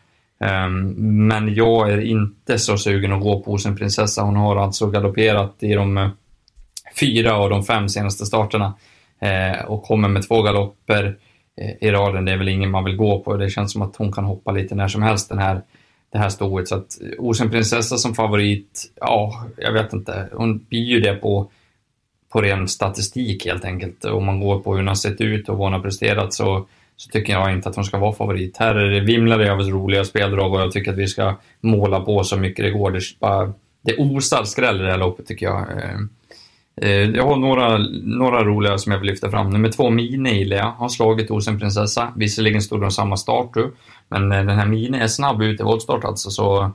Um, 0.41 0.93
men 1.27 1.55
jag 1.55 1.91
är 1.91 2.01
inte 2.01 2.59
så 2.59 2.77
sugen 2.77 3.13
att 3.13 3.21
gå 3.21 3.41
på 3.41 3.51
hos 3.51 3.63
prinsessa. 3.63 4.21
Hon 4.21 4.35
har 4.35 4.55
alltså 4.55 4.89
galopperat 4.89 5.55
i 5.59 5.73
de 5.73 5.97
eh, 5.97 6.09
fyra 6.99 7.35
av 7.35 7.49
de 7.49 7.63
fem 7.63 7.89
senaste 7.89 8.25
starterna 8.25 8.73
eh, 9.21 9.65
och 9.65 9.83
kommer 9.83 10.09
med 10.09 10.27
två 10.27 10.41
galopper 10.41 11.17
eh, 11.61 11.87
i 11.87 11.91
raden. 11.91 12.25
Det 12.25 12.31
är 12.31 12.37
väl 12.37 12.47
ingen 12.47 12.71
man 12.71 12.83
vill 12.83 12.95
gå 12.95 13.19
på. 13.19 13.37
Det 13.37 13.49
känns 13.49 13.71
som 13.71 13.81
att 13.81 13.95
hon 13.95 14.11
kan 14.11 14.25
hoppa 14.25 14.51
lite 14.51 14.75
när 14.75 14.87
som 14.87 15.01
helst 15.01 15.29
den 15.29 15.39
här, 15.39 15.61
det 16.11 16.17
här 16.17 16.29
stoet. 16.29 16.67
Så 16.67 16.75
att 16.75 16.97
Osen 17.17 17.49
prinsessa 17.49 17.97
som 17.97 18.15
favorit, 18.15 18.91
ja, 18.95 19.45
jag 19.57 19.71
vet 19.71 19.93
inte. 19.93 20.29
Hon 20.33 20.57
blir 20.57 20.83
ju 20.83 20.99
det 20.99 21.13
på, 21.13 21.51
på 22.31 22.41
ren 22.41 22.67
statistik 22.67 23.45
helt 23.45 23.65
enkelt. 23.65 24.05
Om 24.05 24.25
man 24.25 24.39
går 24.39 24.59
på 24.59 24.71
hur 24.71 24.77
hon 24.77 24.87
har 24.87 24.95
sett 24.95 25.21
ut 25.21 25.49
och 25.49 25.57
vad 25.57 25.65
hon 25.65 25.73
har 25.73 25.81
presterat 25.81 26.33
så 26.33 26.67
så 27.01 27.09
tycker 27.09 27.33
jag 27.33 27.53
inte 27.53 27.69
att 27.69 27.75
hon 27.75 27.85
ska 27.85 27.97
vara 27.97 28.13
favorit. 28.13 28.57
Här 28.57 28.75
är 28.75 28.89
det 28.89 28.99
vimlar 28.99 29.37
det 29.37 29.51
av 29.51 29.59
roliga 29.59 30.05
speldrag 30.05 30.53
och 30.53 30.61
jag 30.61 30.71
tycker 30.71 30.91
att 30.91 30.97
vi 30.97 31.07
ska 31.07 31.35
måla 31.61 31.99
på 31.99 32.23
så 32.23 32.37
mycket 32.37 32.65
det 32.65 32.71
går. 32.71 32.91
Det, 32.91 33.01
bara, 33.19 33.53
det 33.81 33.97
osar 33.97 34.43
skräll 34.43 34.81
i 34.81 34.83
det 34.83 34.91
här 34.91 34.97
loppet 34.97 35.27
tycker 35.27 35.45
jag. 35.45 35.61
Eh, 35.61 35.99
eh, 36.81 37.09
jag 37.09 37.23
har 37.23 37.35
några, 37.35 37.77
några 38.03 38.43
roliga 38.43 38.77
som 38.77 38.91
jag 38.91 38.99
vill 38.99 39.09
lyfta 39.09 39.31
fram. 39.31 39.49
Nummer 39.49 39.69
två, 39.69 39.89
Mine 39.89 40.41
jag. 40.41 40.71
har 40.71 40.89
slagit 40.89 41.31
Osen 41.31 41.59
Prinsessa. 41.59 42.13
Visserligen 42.15 42.61
stod 42.61 42.81
de 42.81 42.91
samma 42.91 43.17
start 43.17 43.55
nu, 43.55 43.71
men 44.07 44.31
eh, 44.31 44.37
den 44.37 44.57
här 44.57 44.65
Mine 44.65 45.03
är 45.03 45.07
snabb 45.07 45.41
ut 45.41 45.59
i 45.59 45.63
voltstart 45.63 46.03
alltså, 46.03 46.29
så 46.29 46.71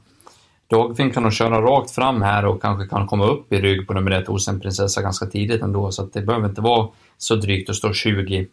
Dagfinn 0.71 1.11
kan 1.11 1.23
nog 1.23 1.33
köra 1.33 1.61
rakt 1.61 1.91
fram 1.91 2.23
här 2.23 2.45
och 2.47 2.63
kanske 2.63 2.89
kan 2.89 3.07
komma 3.07 3.27
upp 3.27 3.53
i 3.53 3.61
rygg 3.61 3.87
på 3.87 3.95
nummer 3.95 4.11
ett 4.11 4.29
Osen 4.29 4.61
Prinsessa 4.61 5.03
ganska 5.03 5.27
tidigt 5.27 5.63
ändå, 5.63 5.91
så 5.91 6.03
att 6.03 6.13
det 6.13 6.23
behöver 6.23 6.49
inte 6.49 6.61
vara 6.61 6.89
så 7.19 7.37
drygt 7.37 7.71
att 7.71 7.77
stå 7.77 7.93
20 7.93 8.47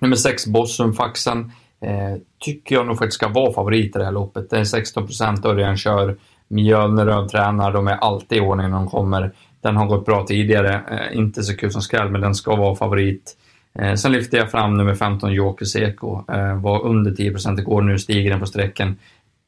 Nummer 0.00 0.16
6, 0.16 0.46
Bossum 0.46 0.92
Faxen, 0.92 1.52
eh, 1.80 2.20
tycker 2.40 2.74
jag 2.74 2.86
nog 2.86 2.98
faktiskt 2.98 3.14
ska 3.14 3.28
vara 3.28 3.52
favorit 3.52 3.96
i 3.96 3.98
det 3.98 4.04
här 4.04 4.12
loppet. 4.12 4.50
Det 4.50 4.58
är 4.58 4.64
16 4.64 5.06
procent 5.06 5.44
Örjan 5.44 5.76
kör. 5.76 6.16
Mjölner 6.48 7.28
tränar, 7.28 7.72
de 7.72 7.88
är 7.88 7.96
alltid 7.96 8.38
i 8.38 8.40
ordning 8.40 8.70
när 8.70 8.76
de 8.76 8.88
kommer. 8.88 9.32
Den 9.60 9.76
har 9.76 9.86
gått 9.86 10.06
bra 10.06 10.26
tidigare, 10.26 10.74
eh, 10.90 11.18
inte 11.18 11.42
så 11.42 11.56
kul 11.56 11.70
som 11.70 11.82
skräll, 11.82 12.10
men 12.10 12.20
den 12.20 12.34
ska 12.34 12.56
vara 12.56 12.74
favorit. 12.74 13.36
Eh, 13.78 13.94
sen 13.94 14.12
lyfter 14.12 14.38
jag 14.38 14.50
fram 14.50 14.74
nummer 14.74 14.94
15, 14.94 15.32
Joker 15.32 15.64
Seko. 15.64 16.24
Eh, 16.32 16.60
var 16.60 16.86
under 16.86 17.10
10 17.10 17.30
procent 17.30 17.58
igår, 17.58 17.82
nu 17.82 17.98
stiger 17.98 18.30
den 18.30 18.40
på 18.40 18.46
sträckan. 18.46 18.96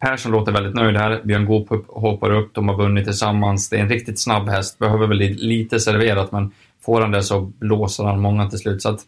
Persson 0.01 0.33
låter 0.33 0.53
väldigt 0.53 0.75
nöjd 0.75 0.97
här. 0.97 1.21
Björn 1.25 1.47
Goop 1.47 1.87
hoppar 1.89 2.31
upp, 2.31 2.55
de 2.55 2.69
har 2.69 2.77
vunnit 2.77 3.05
tillsammans. 3.05 3.69
Det 3.69 3.77
är 3.77 3.81
en 3.81 3.89
riktigt 3.89 4.21
snabb 4.21 4.49
häst, 4.49 4.79
behöver 4.79 5.07
väl 5.07 5.19
lite 5.19 5.81
serverat, 5.81 6.33
men 6.33 6.53
får 6.85 7.01
han 7.01 7.11
det 7.11 7.23
så 7.23 7.41
blåser 7.41 8.05
han 8.05 8.21
många 8.21 8.49
till 8.49 8.59
slut. 8.59 8.83
Så 8.83 8.89
att 8.89 9.01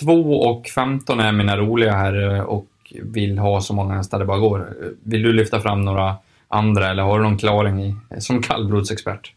2 0.00 0.40
och 0.40 0.68
15 0.68 1.20
är 1.20 1.32
mina 1.32 1.56
roliga 1.56 1.92
här 1.92 2.34
eh, 2.34 2.40
och 2.40 2.66
vill 3.02 3.38
ha 3.38 3.60
så 3.60 3.74
många 3.74 3.94
hästar 3.94 4.18
det 4.18 4.24
bara 4.24 4.38
går. 4.38 4.60
Eh, 4.60 4.88
vill 5.04 5.22
du 5.22 5.32
lyfta 5.32 5.60
fram 5.60 5.84
några 5.84 6.16
andra 6.48 6.90
eller 6.90 7.02
har 7.02 7.18
du 7.18 7.24
någon 7.24 7.38
klaring 7.38 7.82
i, 7.82 7.96
som 8.18 8.42
kallblodsexpert? 8.42 9.32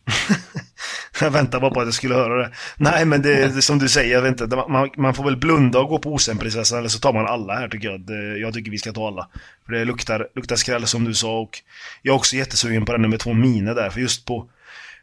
jag 1.21 1.31
väntar 1.31 1.59
bara 1.59 1.71
på 1.71 1.79
att 1.79 1.87
jag 1.87 1.93
skulle 1.93 2.15
höra 2.15 2.37
det. 2.37 2.51
Nej, 2.77 3.05
men 3.05 3.21
det 3.21 3.43
är 3.43 3.49
som 3.49 3.79
du 3.79 3.89
säger, 3.89 4.13
jag 4.13 4.21
vet 4.21 4.41
inte, 4.41 4.55
man, 4.55 4.89
man 4.97 5.13
får 5.13 5.23
väl 5.23 5.37
blunda 5.37 5.79
och 5.79 5.89
gå 5.89 5.99
på 5.99 6.13
Osenprinsessan 6.13 6.79
eller 6.79 6.89
så 6.89 6.99
tar 6.99 7.13
man 7.13 7.27
alla 7.27 7.53
här 7.53 7.67
tycker 7.67 7.87
jag. 7.87 8.01
Det, 8.01 8.37
jag 8.37 8.53
tycker 8.53 8.71
vi 8.71 8.77
ska 8.77 8.93
ta 8.93 9.07
alla. 9.07 9.27
För 9.65 9.73
det 9.73 9.85
luktar, 9.85 10.27
luktar 10.35 10.55
skräll 10.55 10.87
som 10.87 11.03
du 11.03 11.13
sa 11.13 11.39
och 11.39 11.59
jag 12.01 12.13
är 12.13 12.17
också 12.17 12.35
jättesugen 12.35 12.85
på 12.85 12.91
den 12.91 13.01
nummer 13.01 13.17
två 13.17 13.33
Mine 13.33 13.73
där, 13.73 13.89
för 13.89 13.99
just 13.99 14.25
på 14.25 14.49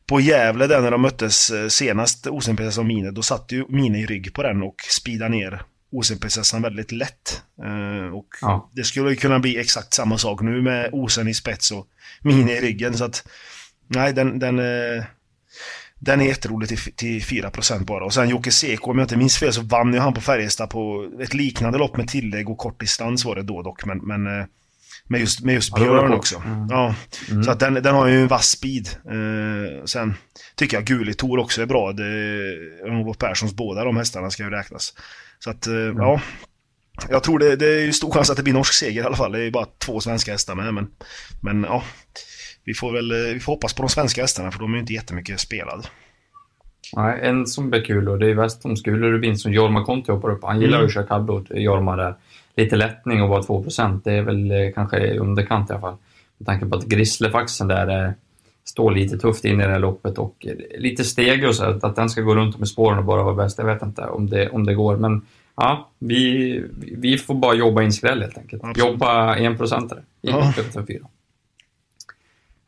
på 0.06 0.20
Gävle 0.20 0.66
där 0.66 0.80
när 0.80 0.90
de 0.90 1.02
möttes 1.02 1.50
eh, 1.50 1.68
senast, 1.68 2.26
Osenprinsessan 2.26 2.82
och 2.82 2.88
Mine, 2.88 3.10
då 3.10 3.22
satt 3.22 3.52
ju 3.52 3.64
Mine 3.68 3.98
i 3.98 4.06
rygg 4.06 4.34
på 4.34 4.42
den 4.42 4.62
och 4.62 4.76
speedade 4.90 5.30
ner 5.30 5.62
Osenprinsessan 5.92 6.62
väldigt 6.62 6.92
lätt. 6.92 7.42
Uh, 7.64 8.14
och 8.14 8.28
ja. 8.40 8.70
det 8.72 8.84
skulle 8.84 9.16
kunna 9.16 9.38
bli 9.38 9.58
exakt 9.58 9.94
samma 9.94 10.18
sak 10.18 10.42
nu 10.42 10.62
med 10.62 10.90
Osen 10.92 11.28
i 11.28 11.34
spets 11.34 11.70
och 11.70 11.86
Mine 12.20 12.52
i 12.52 12.60
ryggen. 12.60 12.94
Så 12.94 13.04
att, 13.04 13.28
nej, 13.88 14.12
den, 14.12 14.38
den, 14.38 14.58
uh, 14.58 15.04
den 15.98 16.20
är 16.20 16.24
jätterolig 16.24 16.68
till, 16.68 16.78
till 16.78 17.20
4% 17.20 17.84
bara. 17.84 18.04
Och 18.04 18.14
sen 18.14 18.28
Jocke 18.28 18.50
Seko, 18.50 18.90
om 18.90 18.98
jag 18.98 19.04
inte 19.04 19.16
minns 19.16 19.38
fel, 19.38 19.52
så 19.52 19.62
vann 19.62 19.92
ju 19.92 19.98
han 19.98 20.14
på 20.14 20.20
Färjestad 20.20 20.70
på 20.70 21.10
ett 21.20 21.34
liknande 21.34 21.78
lopp 21.78 21.96
med 21.96 22.08
tillägg 22.08 22.50
och 22.50 22.58
kort 22.58 22.80
distans 22.80 23.24
var 23.24 23.34
det 23.34 23.42
då 23.42 23.62
dock. 23.62 23.84
Men, 23.84 23.98
men 23.98 24.46
med 25.08 25.20
just, 25.20 25.40
med 25.40 25.54
just 25.54 25.74
Björn 25.74 26.12
också. 26.12 26.42
Mm. 26.46 26.66
Ja. 26.70 26.94
Mm. 27.30 27.44
Så 27.44 27.50
att 27.50 27.60
den, 27.60 27.74
den 27.74 27.94
har 27.94 28.06
ju 28.06 28.22
en 28.22 28.28
vass 28.28 28.48
speed. 28.48 28.88
Eh, 28.88 29.84
sen 29.84 30.14
tycker 30.56 30.76
jag 30.76 30.84
Guli 30.84 31.14
Tor 31.14 31.38
också 31.38 31.62
är 31.62 31.66
bra. 31.66 31.94
Olof 33.00 33.18
Perssons 33.18 33.54
båda 33.54 33.84
de 33.84 33.96
hästarna 33.96 34.30
ska 34.30 34.42
ju 34.42 34.50
räknas. 34.50 34.94
Så 35.38 35.50
att, 35.50 35.66
eh, 35.66 35.74
mm. 35.74 35.96
ja. 35.96 36.20
Jag 37.08 37.22
tror 37.22 37.38
det, 37.38 37.56
det 37.56 37.66
är 37.66 37.80
ju 37.80 37.92
stor 37.92 38.12
chans 38.12 38.30
att 38.30 38.36
det 38.36 38.42
blir 38.42 38.54
norsk 38.54 38.74
seger 38.74 39.02
i 39.02 39.04
alla 39.04 39.16
fall. 39.16 39.32
Det 39.32 39.38
är 39.38 39.42
ju 39.42 39.50
bara 39.50 39.66
två 39.78 40.00
svenska 40.00 40.32
hästar 40.32 40.54
med. 40.54 40.74
Men, 40.74 40.90
men 41.42 41.64
ja, 41.64 41.82
vi 42.64 42.74
får 42.74 42.92
väl 42.92 43.12
vi 43.34 43.40
får 43.40 43.52
hoppas 43.52 43.74
på 43.74 43.82
de 43.82 43.88
svenska 43.88 44.20
hästarna 44.20 44.50
för 44.50 44.58
de 44.58 44.70
är 44.70 44.74
ju 44.74 44.80
inte 44.80 44.92
jättemycket 44.92 45.40
spelade. 45.40 45.82
Nej, 46.96 47.20
en 47.22 47.46
som 47.46 47.70
blir 47.70 47.84
kul 47.84 48.08
och 48.08 48.18
det 48.18 48.30
är 48.30 48.34
Westholms 48.34 48.82
Gule 48.82 49.10
Rubin 49.10 49.38
som 49.38 49.52
Jorma 49.52 49.84
Konti 49.84 50.12
hoppar 50.12 50.30
upp 50.30 50.44
Han 50.44 50.60
gillar 50.60 50.78
mm. 50.78 50.86
att 50.86 50.94
köra 50.94 51.06
kallblod, 51.06 51.48
Jorma 51.50 51.96
där 51.96 52.14
lite 52.56 52.76
lättning 52.76 53.22
och 53.22 53.28
bara 53.28 53.42
2% 53.42 54.00
Det 54.04 54.12
är 54.12 54.22
väl 54.22 54.50
eh, 54.50 54.72
kanske 54.74 55.18
underkant 55.18 55.70
i 55.70 55.72
alla 55.72 55.80
fall. 55.80 55.96
Med 56.38 56.46
tanke 56.46 56.66
på 56.66 56.76
att 56.76 56.84
Grisslefaxen 56.84 57.68
där 57.68 58.04
eh, 58.06 58.12
står 58.64 58.90
lite 58.90 59.18
tufft 59.18 59.44
in 59.44 59.60
i 59.60 59.64
det 59.64 59.72
här 59.72 59.78
loppet 59.78 60.18
och 60.18 60.46
eh, 60.46 60.80
lite 60.80 61.04
steg 61.04 61.48
och 61.48 61.54
så. 61.54 61.64
Att 61.64 61.96
den 61.96 62.10
ska 62.10 62.20
gå 62.20 62.34
runt 62.34 62.58
med 62.58 62.68
spåren 62.68 62.98
och 62.98 63.04
bara 63.04 63.22
vara 63.22 63.34
bäst, 63.34 63.58
jag 63.58 63.66
vet 63.66 63.82
inte 63.82 64.02
om 64.02 64.30
det, 64.30 64.50
om 64.50 64.66
det 64.66 64.74
går. 64.74 64.96
Men 64.96 65.26
ja, 65.56 65.90
vi, 65.98 66.64
vi 66.96 67.18
får 67.18 67.34
bara 67.34 67.54
jobba 67.54 67.82
in 67.82 67.92
skräll 67.92 68.20
helt 68.20 68.38
enkelt. 68.38 68.64
Absolut. 68.64 68.90
Jobba 68.90 69.36
enprocentare 69.36 70.00
i 70.22 70.30
ja. 70.30 70.52
V75 70.56 71.06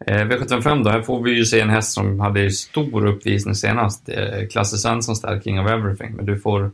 Eh, 0.07 0.27
V75 0.27 0.85
då, 0.85 0.91
här 0.91 1.03
får 1.03 1.23
vi 1.23 1.31
ju 1.31 1.45
se 1.45 1.61
en 1.61 1.71
häst 1.71 1.93
som 1.93 2.21
hade 2.21 2.51
stor 2.51 3.07
uppvisning 3.07 3.55
senast. 3.55 4.09
Eh, 4.09 4.49
Klasse 4.51 4.77
Svensson 4.79 5.41
King 5.45 5.61
of 5.61 5.71
Everything. 5.71 6.17
Men 6.17 6.27
du 6.27 6.39
får, 6.39 6.71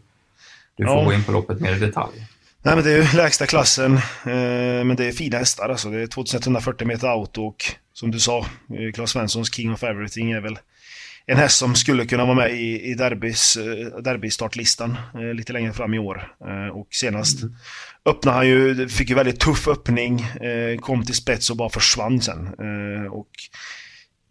du 0.76 0.86
får 0.86 0.96
ja. 0.96 1.04
gå 1.04 1.12
in 1.12 1.24
på 1.24 1.32
loppet 1.32 1.60
mer 1.60 1.76
i 1.76 1.78
detalj. 1.78 2.26
Nej 2.64 2.74
men 2.74 2.84
det 2.84 2.90
är 2.90 2.96
ju 2.96 3.16
lägsta 3.16 3.46
klassen, 3.46 3.96
eh, 4.24 4.84
men 4.84 4.96
det 4.96 5.04
är 5.04 5.12
fina 5.12 5.38
hästar 5.38 5.68
alltså. 5.68 5.90
Det 5.90 6.02
är 6.02 6.06
2140 6.06 6.86
meter 6.86 7.08
auto 7.08 7.42
och 7.42 7.64
som 7.92 8.10
du 8.10 8.20
sa, 8.20 8.38
eh, 8.38 8.92
Claes 8.94 9.10
Svenssons 9.10 9.54
King 9.54 9.72
of 9.72 9.82
Everything 9.82 10.30
är 10.30 10.40
väl 10.40 10.58
en 11.26 11.36
häst 11.36 11.58
som 11.58 11.74
skulle 11.74 12.06
kunna 12.06 12.24
vara 12.24 12.34
med 12.34 12.52
i, 12.52 12.90
i 12.90 12.94
derbys, 12.94 13.56
eh, 13.56 14.02
derbystartlistan 14.02 14.96
eh, 15.14 15.34
lite 15.34 15.52
längre 15.52 15.72
fram 15.72 15.94
i 15.94 15.98
år. 15.98 16.34
Eh, 16.48 16.76
och 16.76 16.86
senast 16.90 17.42
mm. 17.42 17.54
öppnade 18.06 18.36
han 18.36 18.48
ju, 18.48 18.88
fick 18.88 19.08
ju 19.08 19.14
väldigt 19.14 19.40
tuff 19.40 19.68
öppning, 19.68 20.20
eh, 20.20 20.78
kom 20.80 21.04
till 21.04 21.14
spets 21.14 21.50
och 21.50 21.56
bara 21.56 21.70
försvann 21.70 22.20
sen. 22.20 22.48
Och 23.10 23.30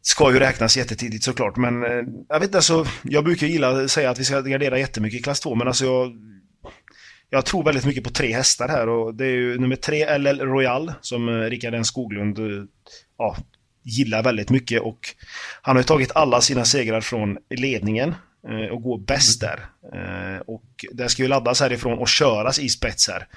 ska 0.01 0.33
ju 0.33 0.39
räknas 0.39 0.77
jättetidigt 0.77 1.23
såklart, 1.23 1.57
men 1.57 1.81
jag 2.29 2.39
vet 2.39 2.43
inte, 2.43 2.57
alltså, 2.57 2.85
jag 3.03 3.23
brukar 3.23 3.47
gilla 3.47 3.83
att 3.83 3.91
säga 3.91 4.09
att 4.09 4.19
vi 4.19 4.23
ska 4.23 4.41
gardera 4.41 4.79
jättemycket 4.79 5.19
i 5.19 5.23
klass 5.23 5.39
2, 5.39 5.55
men 5.55 5.67
alltså 5.67 5.85
jag 5.85 6.11
jag 7.33 7.45
tror 7.45 7.63
väldigt 7.63 7.85
mycket 7.85 8.03
på 8.03 8.09
tre 8.09 8.33
hästar 8.33 8.67
här 8.67 8.89
och 8.89 9.15
det 9.15 9.25
är 9.25 9.31
ju 9.31 9.57
nummer 9.57 9.75
tre 9.75 10.17
LL 10.17 10.39
Royal 10.39 10.93
som 11.01 11.29
eh, 11.29 11.49
Rickard 11.49 11.73
N 11.73 11.85
Skoglund 11.85 12.39
eh, 12.39 12.63
ja, 13.17 13.37
gillar 13.83 14.23
väldigt 14.23 14.49
mycket 14.49 14.81
och 14.81 14.99
han 15.61 15.75
har 15.75 15.81
ju 15.81 15.87
tagit 15.87 16.11
alla 16.15 16.41
sina 16.41 16.65
segrar 16.65 17.01
från 17.01 17.37
ledningen 17.49 18.15
och 18.71 18.81
går 18.81 18.97
bäst 18.97 19.41
där. 19.41 19.65
Och 20.47 20.85
det 20.91 21.09
ska 21.09 21.21
ju 21.21 21.27
laddas 21.27 21.61
härifrån 21.61 21.99
och 21.99 22.07
köras 22.07 22.59
i 22.59 22.69
spets 22.69 23.07
här. 23.07 23.27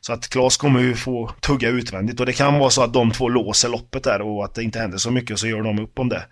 Så 0.00 0.12
att 0.12 0.28
Klas 0.28 0.56
kommer 0.56 0.80
ju 0.80 0.94
få 0.94 1.30
tugga 1.40 1.68
utvändigt 1.68 2.20
och 2.20 2.26
det 2.26 2.32
kan 2.32 2.58
vara 2.58 2.70
så 2.70 2.82
att 2.82 2.92
de 2.92 3.10
två 3.10 3.28
låser 3.28 3.68
loppet 3.68 4.04
där 4.04 4.20
och 4.20 4.44
att 4.44 4.54
det 4.54 4.62
inte 4.62 4.78
händer 4.78 4.98
så 4.98 5.10
mycket 5.10 5.30
och 5.30 5.38
så 5.38 5.46
gör 5.46 5.62
de 5.62 5.78
upp 5.78 5.98
om 5.98 6.08
det. 6.08 6.24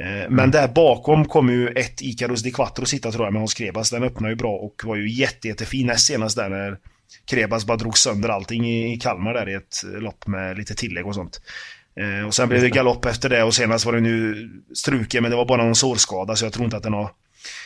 Eh, 0.00 0.06
men 0.06 0.38
mm. 0.38 0.50
där 0.50 0.68
bakom 0.68 1.24
kommer 1.24 1.52
ju 1.52 1.68
ett 1.68 2.02
Icarus 2.02 2.42
Di 2.42 2.50
Quattro 2.50 2.86
sitta 2.86 3.12
tror 3.12 3.26
jag 3.26 3.32
med 3.32 3.40
Hans 3.40 3.54
Krebas. 3.54 3.90
Den 3.90 4.02
öppnar 4.02 4.28
ju 4.28 4.34
bra 4.34 4.52
och 4.52 4.82
var 4.84 4.96
ju 4.96 5.10
jätte, 5.10 5.48
jättefin 5.48 5.86
näst 5.86 6.06
senast 6.06 6.36
där 6.36 6.48
när 6.48 6.78
Krebas 7.30 7.66
bara 7.66 7.76
drog 7.76 7.98
sönder 7.98 8.28
allting 8.28 8.70
i 8.70 8.96
Kalmar 8.96 9.34
där 9.34 9.48
i 9.48 9.54
ett 9.54 9.82
lopp 9.84 10.26
med 10.26 10.58
lite 10.58 10.74
tillägg 10.74 11.06
och 11.06 11.14
sånt. 11.14 11.40
Eh, 12.00 12.26
och 12.26 12.34
sen 12.34 12.48
blev 12.48 12.60
det 12.62 12.70
galopp 12.70 13.04
efter 13.04 13.28
det 13.28 13.42
och 13.42 13.54
senast 13.54 13.84
var 13.84 13.92
det 13.92 14.00
nu 14.00 14.48
struken 14.74 15.22
men 15.22 15.30
det 15.30 15.36
var 15.36 15.44
bara 15.44 15.64
någon 15.64 15.74
sårskada 15.74 16.36
så 16.36 16.44
jag 16.44 16.52
tror 16.52 16.64
inte 16.64 16.76
att 16.76 16.82
den 16.82 16.92
har 16.92 17.10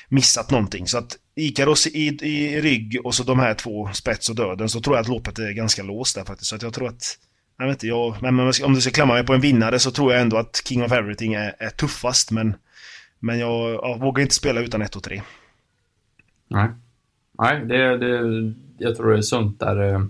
missat 0.09 0.51
någonting. 0.51 0.87
Så 0.87 0.99
att 0.99 1.17
Ikaros 1.37 1.87
i, 1.87 2.19
i 2.23 2.61
rygg 2.61 3.01
och 3.05 3.15
så 3.15 3.23
de 3.23 3.39
här 3.39 3.55
två 3.55 3.89
spets 3.93 4.31
och 4.31 4.37
döden 4.37 4.69
så 4.69 4.81
tror 4.81 4.97
jag 4.97 5.03
att 5.03 5.09
loppet 5.09 5.39
är 5.39 5.53
ganska 5.53 5.83
låst 5.83 6.17
där 6.17 6.25
faktiskt. 6.25 6.49
Så 6.49 6.57
att 6.57 6.63
jag 6.63 6.75
tror 6.75 6.89
att 6.89 7.19
jag 7.59 7.67
vet 7.67 7.75
inte, 7.75 7.87
jag, 7.87 8.17
men 8.23 8.41
om 8.41 8.75
du 8.75 8.81
ska 8.81 8.91
klämma 8.91 9.15
mig 9.15 9.27
på 9.27 9.35
en 9.35 9.41
vinnare 9.41 9.79
så 9.79 9.91
tror 9.91 10.13
jag 10.13 10.23
ändå 10.23 10.37
att 10.37 10.63
King 10.69 10.85
of 10.85 10.93
Everything 10.93 11.35
är, 11.35 11.55
är 11.59 11.71
tuffast. 11.71 12.31
Men, 12.31 12.55
men 13.19 13.39
jag, 13.39 13.71
jag, 13.71 14.01
vågar 14.01 14.23
inte 14.23 14.35
spela 14.35 14.61
utan 14.61 14.83
1 14.83 14.97
och 14.97 15.03
3. 15.03 15.23
Nej, 16.49 16.69
Nej 17.39 17.65
det, 17.67 17.99
det, 17.99 18.53
jag 18.79 18.97
tror 18.97 19.11
det 19.11 19.19
är 19.19 19.23
sunt 19.23 19.61
där. 19.61 19.93
Eh, 19.93 20.01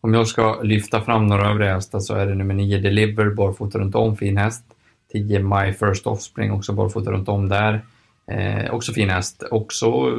om 0.00 0.14
jag 0.14 0.28
ska 0.28 0.62
lyfta 0.62 1.00
fram 1.00 1.26
några 1.26 1.50
övriga 1.50 1.74
hästar 1.74 2.00
så 2.00 2.14
är 2.14 2.26
det 2.26 2.34
nummer 2.34 2.54
9 2.54 2.78
Deliver, 2.78 3.30
barfota 3.30 3.78
runt 3.78 3.94
om, 3.94 4.16
fin 4.16 4.36
häst. 4.36 4.64
10 5.12 5.38
My 5.38 5.72
First 5.72 6.06
Offspring, 6.06 6.52
också 6.52 6.72
barfota 6.72 7.10
runt 7.10 7.28
om 7.28 7.48
där. 7.48 7.84
Eh, 8.30 8.70
också 8.70 8.92
fin 8.92 9.10
häst. 9.10 9.42
Också 9.50 10.16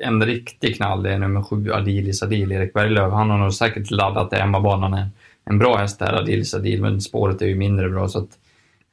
en 0.00 0.26
riktig 0.26 0.76
knall, 0.76 1.02
det 1.02 1.12
är 1.12 1.18
nummer 1.18 1.42
7 1.42 1.72
Adilis 1.72 2.22
Adil, 2.22 2.52
Erik 2.52 2.72
Berglöf. 2.72 3.12
Han 3.12 3.30
har 3.30 3.38
nog 3.38 3.54
säkert 3.54 3.90
laddat 3.90 4.30
det 4.30 4.36
hemmabanan 4.36 5.10
en 5.44 5.58
bra 5.58 5.76
häst 5.76 5.98
där, 5.98 6.12
Adil 6.12 6.46
Sadil, 6.46 6.82
men 6.82 7.00
spåret 7.00 7.42
är 7.42 7.46
ju 7.46 7.54
mindre 7.54 7.88
bra 7.88 8.08
så 8.08 8.18
att 8.18 8.38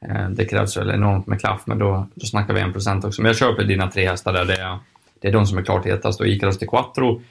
eh, 0.08 0.28
det 0.28 0.44
krävs 0.44 0.76
väl 0.76 0.90
enormt 0.90 1.26
med 1.26 1.40
klaff, 1.40 1.62
men 1.64 1.78
då, 1.78 2.06
då 2.14 2.26
snackar 2.26 2.54
vi 2.54 2.60
1% 2.60 3.06
också. 3.06 3.22
Men 3.22 3.28
jag 3.28 3.36
köper 3.36 3.64
dina 3.64 3.90
tre 3.90 4.08
hästar 4.08 4.32
där, 4.32 4.44
det 4.44 4.56
är, 4.56 4.78
det 5.20 5.28
är 5.28 5.32
de 5.32 5.46
som 5.46 5.58
är 5.58 5.62
klart 5.62 5.86
hetast. 5.86 6.20
Och 6.20 6.26
Icaros 6.26 6.58
de 6.58 6.66
Quattro 6.66 7.22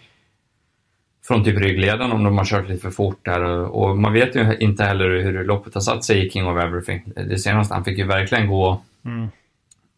från 1.24 1.44
typ 1.44 1.58
ryggledaren 1.58 2.12
om 2.12 2.24
de 2.24 2.38
har 2.38 2.46
kört 2.46 2.70
lite 2.70 2.82
för 2.82 2.92
fort 2.92 3.26
där 3.26 3.44
och 3.44 3.98
man 3.98 4.14
vet 4.14 4.36
ju 4.36 4.58
inte 4.60 4.84
heller 4.84 5.10
hur 5.10 5.44
loppet 5.44 5.74
har 5.74 5.82
satt 5.82 6.04
sig 6.04 6.26
i 6.26 6.30
King 6.30 6.48
of 6.48 6.64
Everything. 6.64 7.04
Det 7.16 7.38
senaste, 7.38 7.74
han 7.74 7.84
fick 7.84 7.98
ju 7.98 8.08
verkligen 8.08 8.48
gå, 8.48 8.82
mm. 9.06 9.28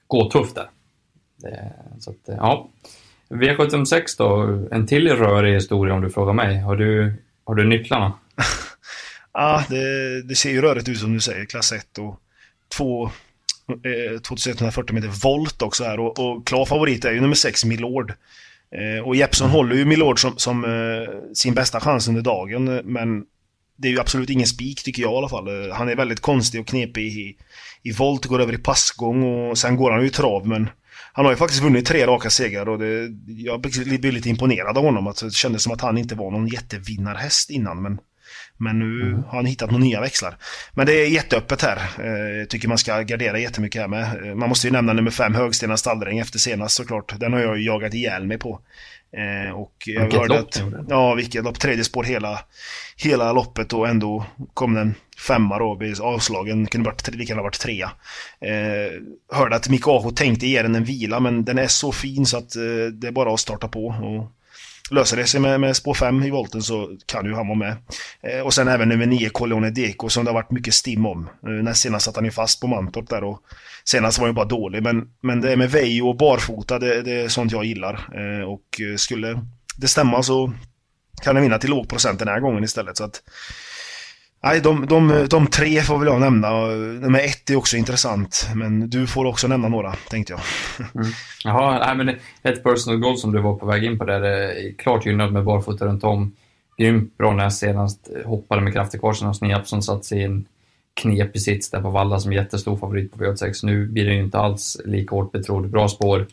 gå 0.07 0.29
tufft 0.29 0.55
där. 0.55 0.69
Det, 1.43 1.73
så 1.99 2.11
att, 2.11 2.17
ja. 2.25 2.69
V756 3.29 4.01
då, 4.17 4.41
en 4.71 4.87
till 4.87 5.09
rörig 5.09 5.53
historia 5.53 5.93
om 5.93 6.01
du 6.01 6.09
frågar 6.09 6.33
mig. 6.33 6.57
Har 6.57 6.75
du, 6.75 7.13
har 7.43 7.55
du 7.55 7.63
nycklarna? 7.63 8.13
Ja, 9.35 9.63
det, 9.69 10.21
det 10.21 10.35
ser 10.35 10.51
ju 10.51 10.61
rörigt 10.61 10.89
ut 10.89 10.99
som 10.99 11.13
du 11.13 11.19
säger, 11.19 11.45
klass 11.45 11.71
1 11.71 11.97
och 11.97 12.19
2 12.77 13.03
eh, 13.03 14.19
2140 14.21 14.95
meter 14.95 15.07
volt 15.07 15.61
också 15.61 15.83
här 15.83 15.99
och, 15.99 16.19
och 16.19 16.47
klar 16.47 16.65
favorit 16.65 17.05
är 17.05 17.11
ju 17.11 17.21
nummer 17.21 17.35
6 17.35 17.65
Milord. 17.65 18.13
Eh, 18.71 19.07
och 19.07 19.15
Jeppson 19.15 19.45
mm. 19.45 19.55
håller 19.55 19.75
ju 19.75 19.85
Milord 19.85 20.21
som, 20.21 20.37
som 20.37 20.65
eh, 20.65 21.33
sin 21.33 21.53
bästa 21.53 21.79
chans 21.79 22.07
under 22.07 22.21
dagen 22.21 22.81
men 22.83 23.25
det 23.75 23.87
är 23.87 23.91
ju 23.91 23.99
absolut 23.99 24.29
ingen 24.29 24.47
spik 24.47 24.83
tycker 24.83 25.01
jag 25.01 25.13
i 25.13 25.15
alla 25.15 25.29
fall. 25.29 25.71
Han 25.71 25.89
är 25.89 25.95
väldigt 25.95 26.19
konstig 26.19 26.61
och 26.61 26.67
knepig 26.67 27.05
i, 27.05 27.37
i 27.83 27.91
volt, 27.91 28.25
går 28.25 28.41
över 28.41 28.53
i 28.53 28.57
passgång 28.57 29.23
och 29.23 29.57
sen 29.57 29.75
går 29.75 29.91
han 29.91 30.01
ju 30.01 30.07
i 30.07 30.09
trav 30.09 30.47
men 30.47 30.69
han 31.15 31.25
har 31.25 31.31
ju 31.31 31.37
faktiskt 31.37 31.63
vunnit 31.63 31.85
tre 31.85 32.07
raka 32.07 32.29
segrar 32.29 32.69
och 32.69 32.79
det, 32.79 33.09
jag 33.27 33.61
blev 33.61 34.13
lite 34.13 34.29
imponerad 34.29 34.77
av 34.77 34.83
honom. 34.83 35.07
Alltså, 35.07 35.25
det 35.25 35.33
kändes 35.33 35.63
som 35.63 35.73
att 35.73 35.81
han 35.81 35.97
inte 35.97 36.15
var 36.15 36.31
någon 36.31 36.47
jättevinnarhäst 36.47 37.49
innan 37.49 37.81
men 37.81 37.99
men 38.57 38.79
nu 38.79 39.01
mm. 39.01 39.23
har 39.23 39.35
han 39.35 39.45
hittat 39.45 39.71
några 39.71 39.83
nya 39.83 40.01
växlar. 40.01 40.37
Men 40.73 40.85
det 40.85 40.93
är 40.93 41.07
jätteöppet 41.07 41.61
här. 41.61 41.81
Jag 41.97 42.41
eh, 42.41 42.45
tycker 42.45 42.67
man 42.67 42.77
ska 42.77 43.01
gardera 43.01 43.39
jättemycket 43.39 43.81
här 43.81 43.87
med. 43.87 44.25
Eh, 44.25 44.35
man 44.35 44.49
måste 44.49 44.67
ju 44.67 44.73
nämna 44.73 44.93
nummer 44.93 45.11
fem, 45.11 45.35
Högstena 45.35 45.77
Stalldräng 45.77 46.19
efter 46.19 46.39
senast 46.39 46.75
såklart. 46.75 47.19
Den 47.19 47.33
har 47.33 47.39
jag 47.39 47.59
jagat 47.59 47.93
ihjäl 47.93 48.27
mig 48.27 48.37
på. 48.37 48.59
Eh, 49.17 49.51
och 49.51 49.73
jag 49.85 50.01
vilket 50.01 50.19
hörde 50.19 50.39
att, 50.39 50.63
Ja, 50.89 51.13
vilket 51.13 51.43
lopp. 51.43 51.59
Tredje 51.59 51.83
spår 51.83 52.03
hela, 52.03 52.39
hela 52.97 53.33
loppet 53.33 53.73
och 53.73 53.87
ändå 53.87 54.25
kom 54.53 54.73
den 54.73 54.95
femma 55.27 55.59
då, 55.59 55.79
avslagen, 56.01 56.67
kunde 56.67 56.89
varit, 56.89 57.15
lika 57.15 57.35
ha 57.35 57.43
varit 57.43 57.59
trea. 57.59 57.91
Eh, 58.41 59.01
hörde 59.37 59.55
att 59.55 59.69
Mikko 59.69 59.91
Aho 59.91 60.11
tänkte 60.11 60.47
ge 60.47 60.61
den 60.61 60.75
en 60.75 60.83
vila, 60.83 61.19
men 61.19 61.45
den 61.45 61.57
är 61.57 61.67
så 61.67 61.91
fin 61.91 62.25
så 62.25 62.37
att 62.37 62.55
eh, 62.55 62.85
det 62.93 63.07
är 63.07 63.11
bara 63.11 63.33
att 63.33 63.39
starta 63.39 63.67
på. 63.67 63.85
Och 63.85 64.31
Löser 64.91 65.17
det 65.17 65.25
sig 65.25 65.39
med, 65.41 65.59
med 65.59 65.75
spår 65.75 65.93
5 65.93 66.23
i 66.23 66.29
volten 66.29 66.61
så 66.61 66.97
kan 67.05 67.25
ju 67.25 67.33
han 67.33 67.47
vara 67.47 67.57
med. 67.57 67.75
Eh, 68.21 68.39
och 68.39 68.53
sen 68.53 68.67
även 68.67 68.89
nummer 68.89 69.05
9, 69.05 69.29
Colone 69.29 69.69
Deco, 69.69 70.09
som 70.09 70.25
det 70.25 70.31
har 70.31 70.33
varit 70.33 70.51
mycket 70.51 70.73
stim 70.73 71.05
om. 71.05 71.29
Eh, 71.43 71.49
när 71.49 71.73
senast 71.73 72.05
satt 72.05 72.15
han 72.15 72.25
ju 72.25 72.31
fast 72.31 72.61
på 72.61 72.67
Mantorp 72.67 73.09
där 73.09 73.23
och 73.23 73.39
senast 73.85 74.17
var 74.17 74.25
han 74.25 74.31
ju 74.31 74.35
bara 74.35 74.45
dålig. 74.45 74.83
Men, 74.83 75.09
men 75.21 75.41
det 75.41 75.51
är 75.51 75.55
med 75.55 75.71
Vejo 75.71 76.07
och 76.07 76.17
barfota, 76.17 76.79
det, 76.79 77.01
det 77.01 77.21
är 77.21 77.27
sånt 77.27 77.51
jag 77.51 77.65
gillar. 77.65 77.93
Eh, 77.93 78.43
och 78.43 78.81
eh, 78.81 78.95
skulle 78.95 79.41
det 79.77 79.87
stämma 79.87 80.23
så 80.23 80.53
kan 81.21 81.35
han 81.35 81.43
vinna 81.43 81.59
till 81.59 81.69
låg 81.69 81.89
procent 81.89 82.19
den 82.19 82.27
här 82.27 82.39
gången 82.39 82.63
istället. 82.63 82.97
Så 82.97 83.03
att 83.03 83.21
Nej, 84.43 84.61
de, 84.61 84.85
de, 84.85 85.27
de 85.29 85.47
tre 85.47 85.81
får 85.81 85.99
väl 85.99 86.07
jag 86.07 86.21
nämna. 86.21 86.65
Nummer 86.65 87.19
ett 87.19 87.49
är 87.49 87.55
också 87.55 87.77
intressant, 87.77 88.47
men 88.55 88.89
du 88.89 89.07
får 89.07 89.25
också 89.25 89.47
nämna 89.47 89.67
några, 89.67 89.95
tänkte 90.09 90.33
jag. 90.33 90.41
Mm. 90.95 91.07
Jaha, 91.43 91.85
nej, 91.85 92.05
men 92.05 92.15
ett 92.43 92.63
personal 92.63 92.99
goal 92.99 93.17
som 93.17 93.31
du 93.31 93.41
var 93.41 93.55
på 93.55 93.65
väg 93.65 93.83
in 93.83 93.97
på 93.97 94.05
där, 94.05 94.21
är 94.21 94.73
klart 94.77 95.05
gynnad 95.05 95.33
med 95.33 95.43
barfota 95.43 95.85
runt 95.85 96.03
om. 96.03 96.35
Grymt 96.77 97.17
bra 97.17 97.33
när 97.33 97.43
jag 97.43 97.53
senast, 97.53 98.09
hoppade 98.25 98.61
med 98.61 98.73
kraft 98.73 98.95
i 98.95 98.97
korsen 98.97 99.27
och 99.27 99.35
som 99.67 99.81
satt 99.81 100.05
sig 100.05 100.19
i 100.19 100.23
en 100.23 100.45
knepig 100.93 101.41
sits 101.41 101.69
där 101.69 101.81
på 101.81 101.89
Valla 101.89 102.19
som 102.19 102.33
jättestor 102.33 102.77
favorit 102.77 103.11
på 103.11 103.23
V86. 103.23 103.65
Nu 103.65 103.87
blir 103.87 104.05
det 104.05 104.13
ju 104.13 104.23
inte 104.23 104.39
alls 104.39 104.77
lika 104.85 105.15
hårt 105.15 105.31
betrodd. 105.31 105.69
Bra 105.69 105.87
spår. 105.87 106.27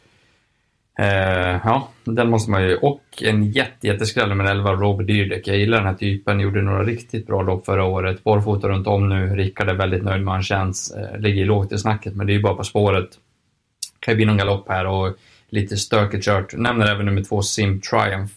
Eh, 0.99 1.61
ja, 1.65 1.89
den 2.05 2.31
måste 2.31 2.51
man 2.51 2.63
ju. 2.63 2.77
Och 2.77 3.03
en 3.23 3.45
jätte, 3.45 3.87
jätteskräll 3.87 4.35
med 4.35 4.47
11, 4.47 4.73
Robert 4.73 5.07
Dyrdek. 5.07 5.49
Jag 5.49 5.59
gillar 5.59 5.79
den 5.79 5.87
här 5.87 5.95
typen. 5.95 6.41
Gjorde 6.41 6.63
några 6.63 6.85
riktigt 6.85 7.27
bra 7.27 7.43
lopp 7.43 7.67
förra 7.67 7.85
året. 7.85 8.25
Barfota 8.25 8.69
runt 8.69 8.87
om 8.87 9.09
nu. 9.09 9.37
Rickard 9.37 9.69
är 9.69 9.75
väldigt 9.75 10.03
nöjd 10.03 10.23
med 10.23 10.35
han 10.35 10.43
känns. 10.43 10.91
Eh, 10.91 11.21
ligger 11.21 11.45
lågt 11.45 11.73
i 11.73 11.79
snacket, 11.79 12.17
men 12.17 12.27
det 12.27 12.33
är 12.33 12.35
ju 12.35 12.43
bara 12.43 12.55
på 12.55 12.65
spåret. 12.65 13.09
Kan 14.01 14.13
ju 14.13 14.17
bli 14.17 14.25
någon 14.25 14.37
galopp 14.37 14.69
här 14.69 14.87
och 14.87 15.17
lite 15.49 15.77
stökigt 15.77 16.25
kört. 16.25 16.55
Nämner 16.55 16.87
även 16.87 17.07
nummer 17.07 17.23
två, 17.23 17.43
Sim 17.43 17.81
Triumph. 17.81 18.33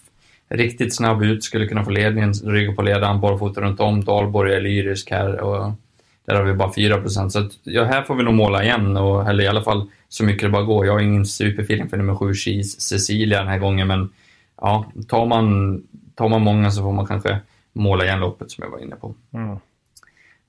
Riktigt 0.50 0.96
snabb 0.96 1.24
ut, 1.24 1.44
skulle 1.44 1.68
kunna 1.68 1.84
få 1.84 1.90
ledningen, 1.90 2.34
rygg 2.34 2.76
på 2.76 2.82
ledaren, 2.82 3.20
barfota 3.22 3.62
runt 3.62 3.80
om. 3.80 4.04
Dalborg 4.04 4.54
är 4.54 4.62
lyrisk 4.62 5.12
här 5.12 5.40
och 5.40 5.72
där 6.26 6.36
har 6.36 6.44
vi 6.44 6.54
bara 6.54 6.74
4 6.74 6.98
procent. 7.02 7.32
Så 7.32 7.40
att, 7.40 7.52
ja, 7.64 7.84
här 7.84 8.04
får 8.04 8.16
vi 8.16 8.24
nog 8.24 8.34
måla 8.34 8.64
igen, 8.64 8.98
och, 8.98 9.30
eller 9.30 9.44
i 9.44 9.48
alla 9.48 9.62
fall 9.62 9.90
så 10.14 10.24
mycket 10.24 10.42
det 10.42 10.50
bara 10.50 10.64
går. 10.64 10.86
Jag 10.86 10.94
har 10.94 11.00
ingen 11.00 11.26
superfeeling 11.26 11.90
för 11.90 11.98
nummer 11.98 12.16
7 12.16 12.34
Cheese 12.34 12.82
Cecilia 12.82 13.40
den 13.40 13.48
här 13.48 13.60
gången, 13.60 13.88
men 13.88 14.10
ja, 14.62 14.92
tar 15.08 15.26
man, 15.26 15.82
tar 16.16 16.30
man 16.30 16.42
många 16.42 16.72
så 16.72 16.82
får 16.82 16.92
man 16.92 17.06
kanske 17.06 17.40
måla 17.74 18.06
igen 18.06 18.20
loppet 18.20 18.52
som 18.52 18.64
jag 18.64 18.72
var 18.72 18.80
inne 18.80 18.96
på. 18.96 19.16
Mm. 19.34 19.58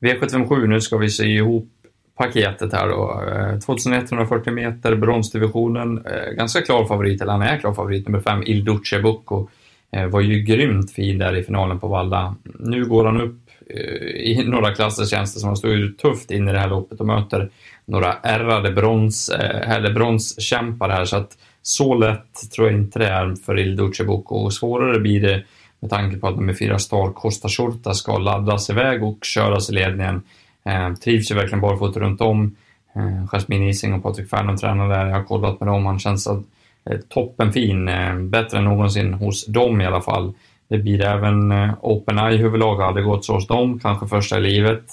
V757, 0.00 0.66
nu 0.66 0.80
ska 0.80 0.96
vi 0.96 1.10
se 1.10 1.24
ihop 1.24 1.68
paketet 2.16 2.72
här 2.72 2.88
då. 2.88 3.22
2140 3.66 4.48
eh, 4.48 4.54
meter, 4.54 4.96
bronsdivisionen. 4.96 6.06
Eh, 6.06 6.32
ganska 6.32 6.62
klar 6.62 6.84
favorit, 6.84 7.22
eller 7.22 7.32
han 7.32 7.42
är 7.42 7.58
klar 7.58 7.74
favorit, 7.74 8.08
nummer 8.08 8.20
5 8.20 8.42
Il 8.42 8.64
Duce 8.64 9.00
Bucco. 9.00 9.48
Eh, 9.90 10.06
var 10.06 10.20
ju 10.20 10.42
grymt 10.42 10.92
fin 10.92 11.18
där 11.18 11.36
i 11.36 11.42
finalen 11.42 11.78
på 11.78 11.88
Valla. 11.88 12.36
Nu 12.42 12.84
går 12.84 13.04
han 13.04 13.20
upp 13.20 13.43
Eh, 13.70 14.06
i 14.06 14.44
några 14.46 14.74
klasser 14.74 15.04
känns 15.04 15.34
det 15.34 15.40
som. 15.40 15.46
Han 15.46 15.56
står 15.56 15.96
tufft 15.96 16.30
in 16.30 16.48
i 16.48 16.52
det 16.52 16.58
här 16.58 16.68
loppet 16.68 17.00
och 17.00 17.06
möter 17.06 17.50
några 17.84 18.12
ärrade 18.12 18.70
brons, 18.70 19.28
eh, 19.28 19.70
eller 19.70 19.92
bronskämpar 19.92 20.88
här. 20.88 21.04
Så 21.04 21.16
att 21.16 21.38
så 21.62 21.94
lätt 21.94 22.50
tror 22.54 22.68
jag 22.68 22.76
inte 22.76 22.98
det 22.98 23.08
är 23.08 23.34
för 23.46 23.58
Il 23.58 23.76
Duce 23.76 24.04
Bocco 24.04 24.34
Och 24.34 24.52
svårare 24.52 25.00
blir 25.00 25.20
det 25.20 25.42
med 25.80 25.90
tanke 25.90 26.16
på 26.16 26.28
att 26.28 26.36
nummer 26.36 26.52
fyra 26.52 26.78
Star 26.78 27.12
Costa 27.12 27.48
Shorta 27.48 27.94
ska 27.94 28.18
laddas 28.18 28.70
iväg 28.70 29.04
och 29.04 29.24
köras 29.24 29.70
i 29.70 29.72
ledningen. 29.72 30.22
Eh, 30.64 30.94
trivs 30.94 31.30
ju 31.30 31.34
verkligen 31.34 31.60
barfota 31.60 32.00
runt 32.00 32.20
om. 32.20 32.56
Eh, 32.96 33.26
Jasmine 33.26 33.68
Ising 33.68 33.94
och 33.94 34.02
Patrik 34.02 34.30
Fernholm 34.30 34.58
tränar 34.58 34.88
där. 34.88 35.06
Jag 35.06 35.16
har 35.16 35.24
kollat 35.24 35.60
med 35.60 35.68
dem. 35.68 35.86
Han 35.86 35.98
känns 35.98 36.26
att, 36.26 36.42
eh, 36.90 36.98
toppenfin. 37.08 37.88
Eh, 37.88 38.14
bättre 38.14 38.58
än 38.58 38.64
någonsin 38.64 39.14
hos 39.14 39.46
dem 39.46 39.80
i 39.80 39.86
alla 39.86 40.00
fall. 40.00 40.34
Det 40.68 40.78
blir 40.78 41.02
även 41.02 41.52
eh, 41.52 41.74
OpenEye 41.80 42.36
huvudlag 42.36 42.76
hade 42.76 43.02
gått 43.02 43.24
så 43.24 43.34
hos 43.34 43.46
dem, 43.46 43.78
kanske 43.78 44.06
första 44.06 44.38
i 44.38 44.40
livet. 44.40 44.84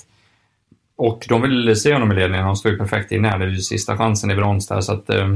Och 0.95 1.25
de 1.29 1.41
vill 1.41 1.75
se 1.75 1.93
honom 1.93 2.11
i 2.11 2.15
ledningen. 2.15 2.45
Han 2.45 2.55
står 2.55 2.71
ju 2.71 2.77
perfekt 2.77 3.11
in 3.11 3.25
här. 3.25 3.39
Det 3.39 3.45
är 3.45 3.49
ju 3.49 3.57
sista 3.57 3.97
chansen 3.97 4.31
i 4.31 4.35
brons 4.35 4.67
där. 4.67 4.81
Så 4.81 4.93
att 4.93 5.09
eh, 5.09 5.27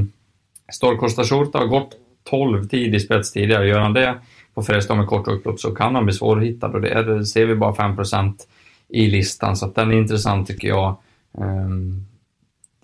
Storkosta 0.72 1.24
Shorta 1.24 1.58
har 1.58 1.66
gått 1.66 1.90
12 2.30 2.68
tid 2.68 2.94
i 2.94 3.00
spets 3.00 3.32
tidigare. 3.32 3.68
Gör 3.68 3.80
han 3.80 3.92
det 3.92 4.14
på 4.54 4.62
Fredriksdal 4.62 4.96
med 4.96 5.06
kort 5.06 5.28
upplopp 5.28 5.60
så 5.60 5.74
kan 5.74 5.94
han 5.94 6.04
bli 6.04 6.14
svårhittad 6.14 6.68
och 6.68 6.80
det, 6.80 6.88
är, 6.88 7.22
ser 7.22 7.46
vi 7.46 7.54
bara 7.54 7.72
5% 7.72 8.34
i 8.88 9.06
listan, 9.06 9.56
så 9.56 9.66
att 9.66 9.74
den 9.74 9.90
är 9.90 9.96
intressant 9.96 10.48
tycker 10.48 10.68
jag. 10.68 10.96
Ehm, 11.38 11.46
um, 11.46 12.06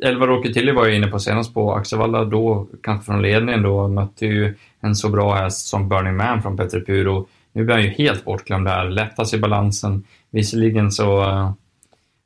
Elva 0.03 0.27
Råketilli 0.27 0.73
var 0.73 0.87
jag 0.87 0.97
inne 0.97 1.07
på 1.07 1.19
senast 1.19 1.55
på 1.55 1.75
Axevalla, 1.75 2.25
då 2.25 2.67
kanske 2.83 3.07
från 3.07 3.23
ledningen 3.23 3.63
då, 3.63 3.89
mötte 3.89 4.27
ju 4.27 4.55
en 4.81 4.95
så 4.95 5.09
bra 5.09 5.35
häst 5.35 5.67
som 5.67 5.89
Burning 5.89 6.17
Man 6.17 6.43
från 6.43 6.57
Petter 6.57 6.81
Puro. 6.81 7.27
Nu 7.53 7.65
blir 7.65 7.75
han 7.75 7.85
ju 7.85 7.91
helt 7.91 8.25
bortglömd 8.25 8.67
där, 8.67 8.91
lättas 8.91 9.35
i 9.35 9.39
balansen. 9.39 10.05
Visserligen 10.31 10.93
så, 10.93 11.23
eh, 11.23 11.53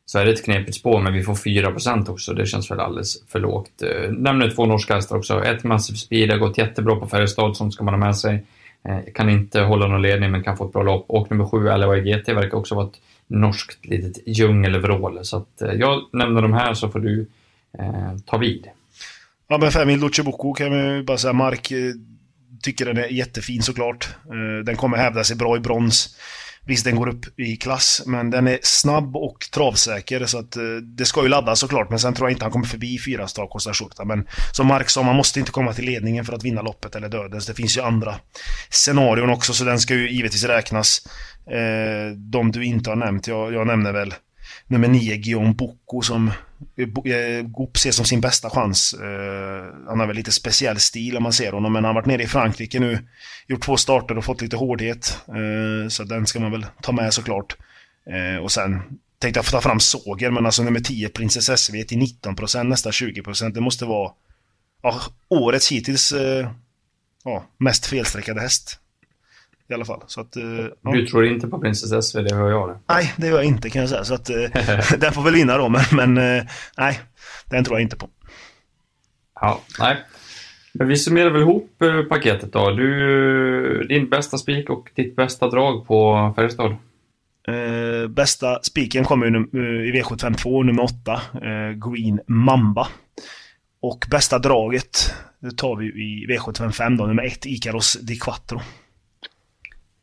så 0.06 0.18
är 0.18 0.24
det 0.24 0.32
ett 0.32 0.44
knepigt 0.44 0.76
spår, 0.76 1.00
men 1.00 1.12
vi 1.12 1.22
får 1.22 1.34
4% 1.34 2.08
också. 2.08 2.34
Det 2.34 2.46
känns 2.46 2.70
väl 2.70 2.80
alldeles 2.80 3.28
för 3.28 3.40
lågt. 3.40 3.82
Eh, 3.82 4.10
nämner 4.10 4.50
två 4.50 4.66
norska 4.66 4.94
hästar 4.94 5.16
också. 5.16 5.44
Ett 5.44 5.64
Massive 5.64 5.96
Speed 5.96 6.30
har 6.30 6.38
gått 6.38 6.58
jättebra 6.58 6.96
på 6.96 7.06
Färjestad, 7.06 7.56
som 7.56 7.72
ska 7.72 7.84
man 7.84 7.94
ha 7.94 7.98
med 7.98 8.16
sig. 8.16 8.44
Eh, 8.84 9.12
kan 9.14 9.30
inte 9.30 9.60
hålla 9.60 9.86
någon 9.86 10.02
ledning, 10.02 10.30
men 10.30 10.42
kan 10.42 10.56
få 10.56 10.66
ett 10.66 10.72
bra 10.72 10.82
lopp. 10.82 11.04
Och 11.08 11.30
nummer 11.30 11.46
7, 11.46 11.68
LHI 11.68 12.12
GT, 12.12 12.32
verkar 12.32 12.58
också 12.58 12.74
vara 12.74 12.86
ett 12.86 13.00
norskt 13.26 13.86
litet 13.86 14.22
djungelvrål. 14.26 15.18
Så 15.22 15.36
att, 15.36 15.62
jag 15.74 16.02
nämner 16.12 16.42
de 16.42 16.52
här 16.52 16.74
så 16.74 16.88
får 16.88 17.00
du 17.00 17.26
eh, 17.78 18.16
ta 18.26 18.38
vid. 18.38 18.66
Ja, 19.48 19.58
men 19.58 19.70
Femil 19.70 20.00
Lucebuco 20.00 20.52
kan 20.52 20.70
man 20.70 20.96
ju 20.96 21.02
bara 21.02 21.18
säga. 21.18 21.32
Mark 21.32 21.72
tycker 22.66 22.87
den 22.87 22.96
är 22.96 23.09
jättefin 23.09 23.62
såklart. 23.62 24.09
Eh, 24.24 24.64
den 24.64 24.76
kommer 24.76 24.96
hävda 24.96 25.24
sig 25.24 25.37
bra 25.37 25.57
i 25.57 25.61
brons. 25.61 26.16
Visst, 26.64 26.85
den 26.85 26.96
går 26.96 27.09
upp 27.09 27.38
i 27.38 27.57
klass, 27.57 28.02
men 28.07 28.31
den 28.31 28.46
är 28.46 28.59
snabb 28.62 29.16
och 29.16 29.46
travsäker 29.55 30.26
så 30.26 30.38
att 30.38 30.57
eh, 30.57 30.62
det 30.83 31.05
ska 31.05 31.22
ju 31.22 31.29
laddas 31.29 31.61
såklart. 31.61 31.90
Men 31.90 31.98
sen 31.98 32.14
tror 32.14 32.29
jag 32.29 32.35
inte 32.35 32.44
han 32.44 32.52
kommer 32.52 32.66
förbi 32.66 32.98
fyra 32.98 33.29
star 33.29 33.46
Costa 33.46 33.74
Shorta. 33.74 34.05
Men 34.05 34.26
som 34.52 34.66
Mark 34.66 34.90
sa, 34.90 35.02
man 35.02 35.16
måste 35.16 35.38
inte 35.38 35.52
komma 35.52 35.72
till 35.72 35.85
ledningen 35.85 36.24
för 36.24 36.33
att 36.33 36.44
vinna 36.44 36.62
loppet 36.62 36.94
eller 36.94 37.09
dödens. 37.09 37.46
Det 37.46 37.55
finns 37.55 37.76
ju 37.76 37.81
andra 37.81 38.14
scenarion 38.70 39.31
också, 39.31 39.52
så 39.52 39.64
den 39.64 39.81
ska 39.81 39.94
ju 39.94 40.11
givetvis 40.11 40.44
räknas. 40.44 41.07
Eh, 41.50 42.16
de 42.16 42.52
du 42.52 42.64
inte 42.64 42.90
har 42.90 42.96
nämnt, 42.96 43.26
jag, 43.26 43.52
jag 43.52 43.66
nämner 43.66 43.92
väl 43.92 44.14
nummer 44.68 44.88
9, 44.88 45.16
Guillaume 45.16 45.55
Boko, 45.55 46.02
som 46.02 46.33
eh, 46.76 47.42
Goop 47.42 47.76
eh, 47.76 47.81
ser 47.81 47.90
som 47.90 48.05
sin 48.05 48.20
bästa 48.20 48.50
chans. 48.50 48.94
Eh, 48.94 49.64
han 49.88 50.00
har 50.00 50.07
väl 50.07 50.16
lite 50.16 50.33
speciell 50.33 50.81
stil 50.81 51.16
om 51.16 51.22
man 51.22 51.33
ser 51.33 51.52
honom, 51.52 51.72
men 51.72 51.85
han 51.85 51.94
har 51.94 52.02
varit 52.02 52.07
nere 52.07 52.22
i 52.22 52.26
Frankrike 52.26 52.81
nu, 52.81 52.98
gjort 53.46 53.62
två 53.62 53.76
starter 53.76 54.18
och 54.18 54.24
fått 54.24 54.42
lite 54.42 54.57
hårdhet. 54.57 55.18
Så 55.88 56.05
den 56.05 56.26
ska 56.26 56.40
man 56.40 56.50
väl 56.50 56.66
ta 56.83 56.92
med 56.92 57.14
såklart. 57.14 57.57
Och 58.42 58.52
sen 58.52 58.83
tänkte 59.18 59.38
jag 59.38 59.44
få 59.44 59.50
ta 59.50 59.61
fram 59.61 59.81
Såger, 59.81 60.31
men 60.31 60.46
alltså 60.46 60.62
nummer 60.62 60.81
10, 60.81 61.09
Princess 61.09 61.61
SV 61.61 61.83
till 61.83 61.98
19%, 61.98 62.64
nästan 62.64 62.92
20%. 62.92 63.52
Det 63.52 63.61
måste 63.61 63.85
vara 63.85 64.12
ja, 64.83 65.00
årets 65.29 65.72
hittills 65.72 66.12
ja, 67.24 67.44
mest 67.59 67.87
felsträckade 67.87 68.40
häst 68.40 68.81
i 69.68 69.74
alla 69.74 69.85
fall. 69.85 70.02
Så 70.07 70.20
att, 70.20 70.37
uh, 70.37 70.92
du 70.92 71.07
tror 71.07 71.26
inte 71.26 71.48
på 71.48 71.59
Princess 71.59 72.07
SV, 72.07 72.22
det 72.22 72.35
hör 72.35 72.50
jag 72.50 72.68
det. 72.68 72.79
Nej, 72.88 73.14
det 73.16 73.26
gör 73.26 73.37
jag 73.37 73.44
inte 73.44 73.70
kan 73.70 73.81
jag 73.81 73.88
säga. 73.88 74.05
Så 74.05 74.14
att, 74.14 74.31
uh, 74.31 74.37
den 74.98 75.12
får 75.12 75.22
väl 75.22 75.35
vinna 75.35 75.59
då, 75.59 75.68
men, 75.68 75.83
men 75.92 76.18
uh, 76.18 76.42
nej, 76.79 77.00
den 77.50 77.64
tror 77.64 77.79
jag 77.79 77.83
inte 77.83 77.96
på. 77.96 78.09
Ja, 79.40 79.61
nej. 79.79 79.96
Men 80.72 80.88
vi 80.88 80.96
summerar 80.96 81.31
väl 81.31 81.42
ihop 81.42 81.70
paketet 82.09 82.52
då. 82.52 82.70
Du, 82.70 83.87
din 83.88 84.09
bästa 84.09 84.38
spik 84.38 84.70
och 84.70 84.90
ditt 84.94 85.16
bästa 85.16 85.48
drag 85.48 85.87
på 85.87 86.33
Färjestad? 86.37 86.76
Uh, 87.48 88.09
bästa 88.09 88.59
spiken 88.62 89.05
kommer 89.05 89.26
ju 89.26 89.33
i 89.88 89.92
V752, 89.92 90.64
nummer 90.64 90.83
8, 90.83 91.20
uh, 91.35 91.92
Green 91.92 92.20
Mamba. 92.26 92.88
Och 93.81 94.07
bästa 94.11 94.38
draget 94.38 95.14
det 95.40 95.57
tar 95.57 95.76
vi 95.76 95.87
i 95.87 96.26
V755 96.26 96.96
då, 96.96 97.07
nummer 97.07 97.22
1, 97.22 97.46
Ikaros 97.46 97.98
Di 98.00 98.16
Quattro. 98.16 98.61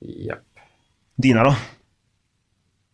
Japp. 0.03 0.39
Dina 1.15 1.43
då? 1.43 1.55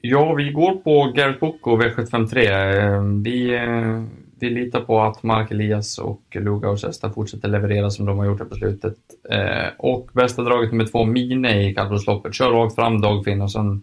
Ja, 0.01 0.33
vi 0.33 0.51
går 0.51 0.75
på 0.75 1.11
Garrett 1.15 1.39
Book 1.39 1.67
och 1.67 1.81
V753. 1.81 3.23
Vi, 3.23 3.55
eh, 3.55 4.03
vi 4.39 4.49
litar 4.49 4.81
på 4.81 5.01
att 5.01 5.23
Mark 5.23 5.51
Elias 5.51 5.97
och 5.97 6.21
Luga 6.31 6.69
och 6.69 6.79
Sesta 6.79 7.11
fortsätter 7.11 7.47
leverera 7.47 7.89
som 7.89 8.05
de 8.05 8.17
har 8.17 8.25
gjort 8.25 8.39
här 8.39 8.45
på 8.45 8.55
slutet. 8.55 8.95
Eh, 9.29 9.67
och 9.77 10.09
bästa 10.13 10.41
draget 10.41 10.71
nummer 10.71 10.85
två, 10.85 11.05
Mine 11.05 11.61
i 11.61 11.75
kallblodsloppet. 11.75 12.33
Kör 12.33 12.51
rakt 12.51 12.75
fram 12.75 13.01
Dogfin 13.01 13.41
och 13.41 13.51
sen 13.51 13.81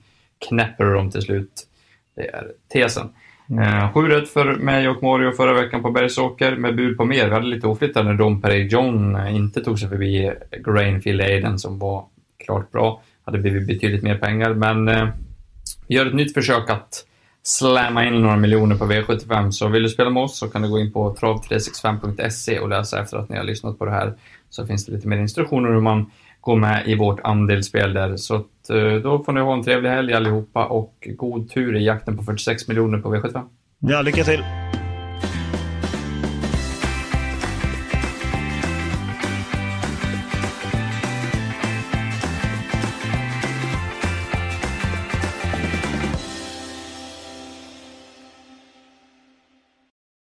knäpper 0.48 0.84
du 0.84 0.94
dem 0.94 1.10
till 1.10 1.22
slut. 1.22 1.66
Det 2.14 2.28
är 2.28 2.52
tesen. 2.68 3.08
Mm. 3.50 3.62
Eh, 3.62 3.92
sju 3.92 4.08
rätt 4.08 4.28
för 4.28 4.54
mig 4.54 4.88
och 4.88 5.02
Mario 5.02 5.32
förra 5.32 5.52
veckan 5.52 5.82
på 5.82 5.90
Bergsåker 5.90 6.56
med 6.56 6.76
bud 6.76 6.96
på 6.96 7.04
mer. 7.04 7.26
Vi 7.26 7.34
hade 7.34 7.46
lite 7.46 7.66
oflytt 7.66 7.94
när 7.94 8.14
Dom 8.14 8.42
Perry 8.42 8.66
John 8.66 9.26
inte 9.28 9.60
tog 9.60 9.78
sig 9.78 9.88
förbi 9.88 10.32
Grainfield 10.64 11.20
Aiden 11.20 11.58
som 11.58 11.78
var 11.78 12.04
klart 12.38 12.72
bra 12.72 13.02
hade 13.26 13.38
blivit 13.38 13.66
betydligt 13.66 14.02
mer 14.02 14.18
pengar. 14.18 14.54
Men 14.54 14.88
eh, 14.88 15.08
vi 15.86 15.94
gör 15.94 16.06
ett 16.06 16.14
nytt 16.14 16.34
försök 16.34 16.70
att 16.70 17.04
slamma 17.42 18.06
in 18.06 18.22
några 18.22 18.36
miljoner 18.36 18.76
på 18.76 18.84
V75. 18.84 19.50
Så 19.50 19.68
vill 19.68 19.82
du 19.82 19.88
spela 19.88 20.10
med 20.10 20.22
oss 20.22 20.38
så 20.38 20.48
kan 20.48 20.62
du 20.62 20.68
gå 20.68 20.78
in 20.78 20.92
på 20.92 21.14
trav365.se 21.14 22.58
och 22.58 22.68
läsa 22.68 23.00
efter 23.00 23.16
att 23.16 23.28
ni 23.28 23.36
har 23.36 23.44
lyssnat 23.44 23.78
på 23.78 23.84
det 23.84 23.90
här. 23.90 24.14
Så 24.50 24.66
finns 24.66 24.86
det 24.86 24.92
lite 24.92 25.08
mer 25.08 25.16
instruktioner 25.16 25.68
hur 25.68 25.80
man 25.80 26.10
går 26.40 26.56
med 26.56 26.88
i 26.88 26.94
vårt 26.94 27.20
andelsspel 27.24 27.92
där. 27.92 28.16
Så 28.16 28.34
att, 28.34 28.70
eh, 28.70 28.94
då 29.02 29.24
får 29.24 29.32
ni 29.32 29.40
ha 29.40 29.54
en 29.54 29.62
trevlig 29.62 29.90
helg 29.90 30.12
allihopa 30.12 30.64
och 30.64 31.08
god 31.16 31.50
tur 31.50 31.76
i 31.76 31.84
jakten 31.84 32.16
på 32.16 32.22
46 32.22 32.68
miljoner 32.68 32.98
på 32.98 33.14
V75. 33.14 33.42
Ja, 33.78 34.02
lycka 34.02 34.24
till! 34.24 34.44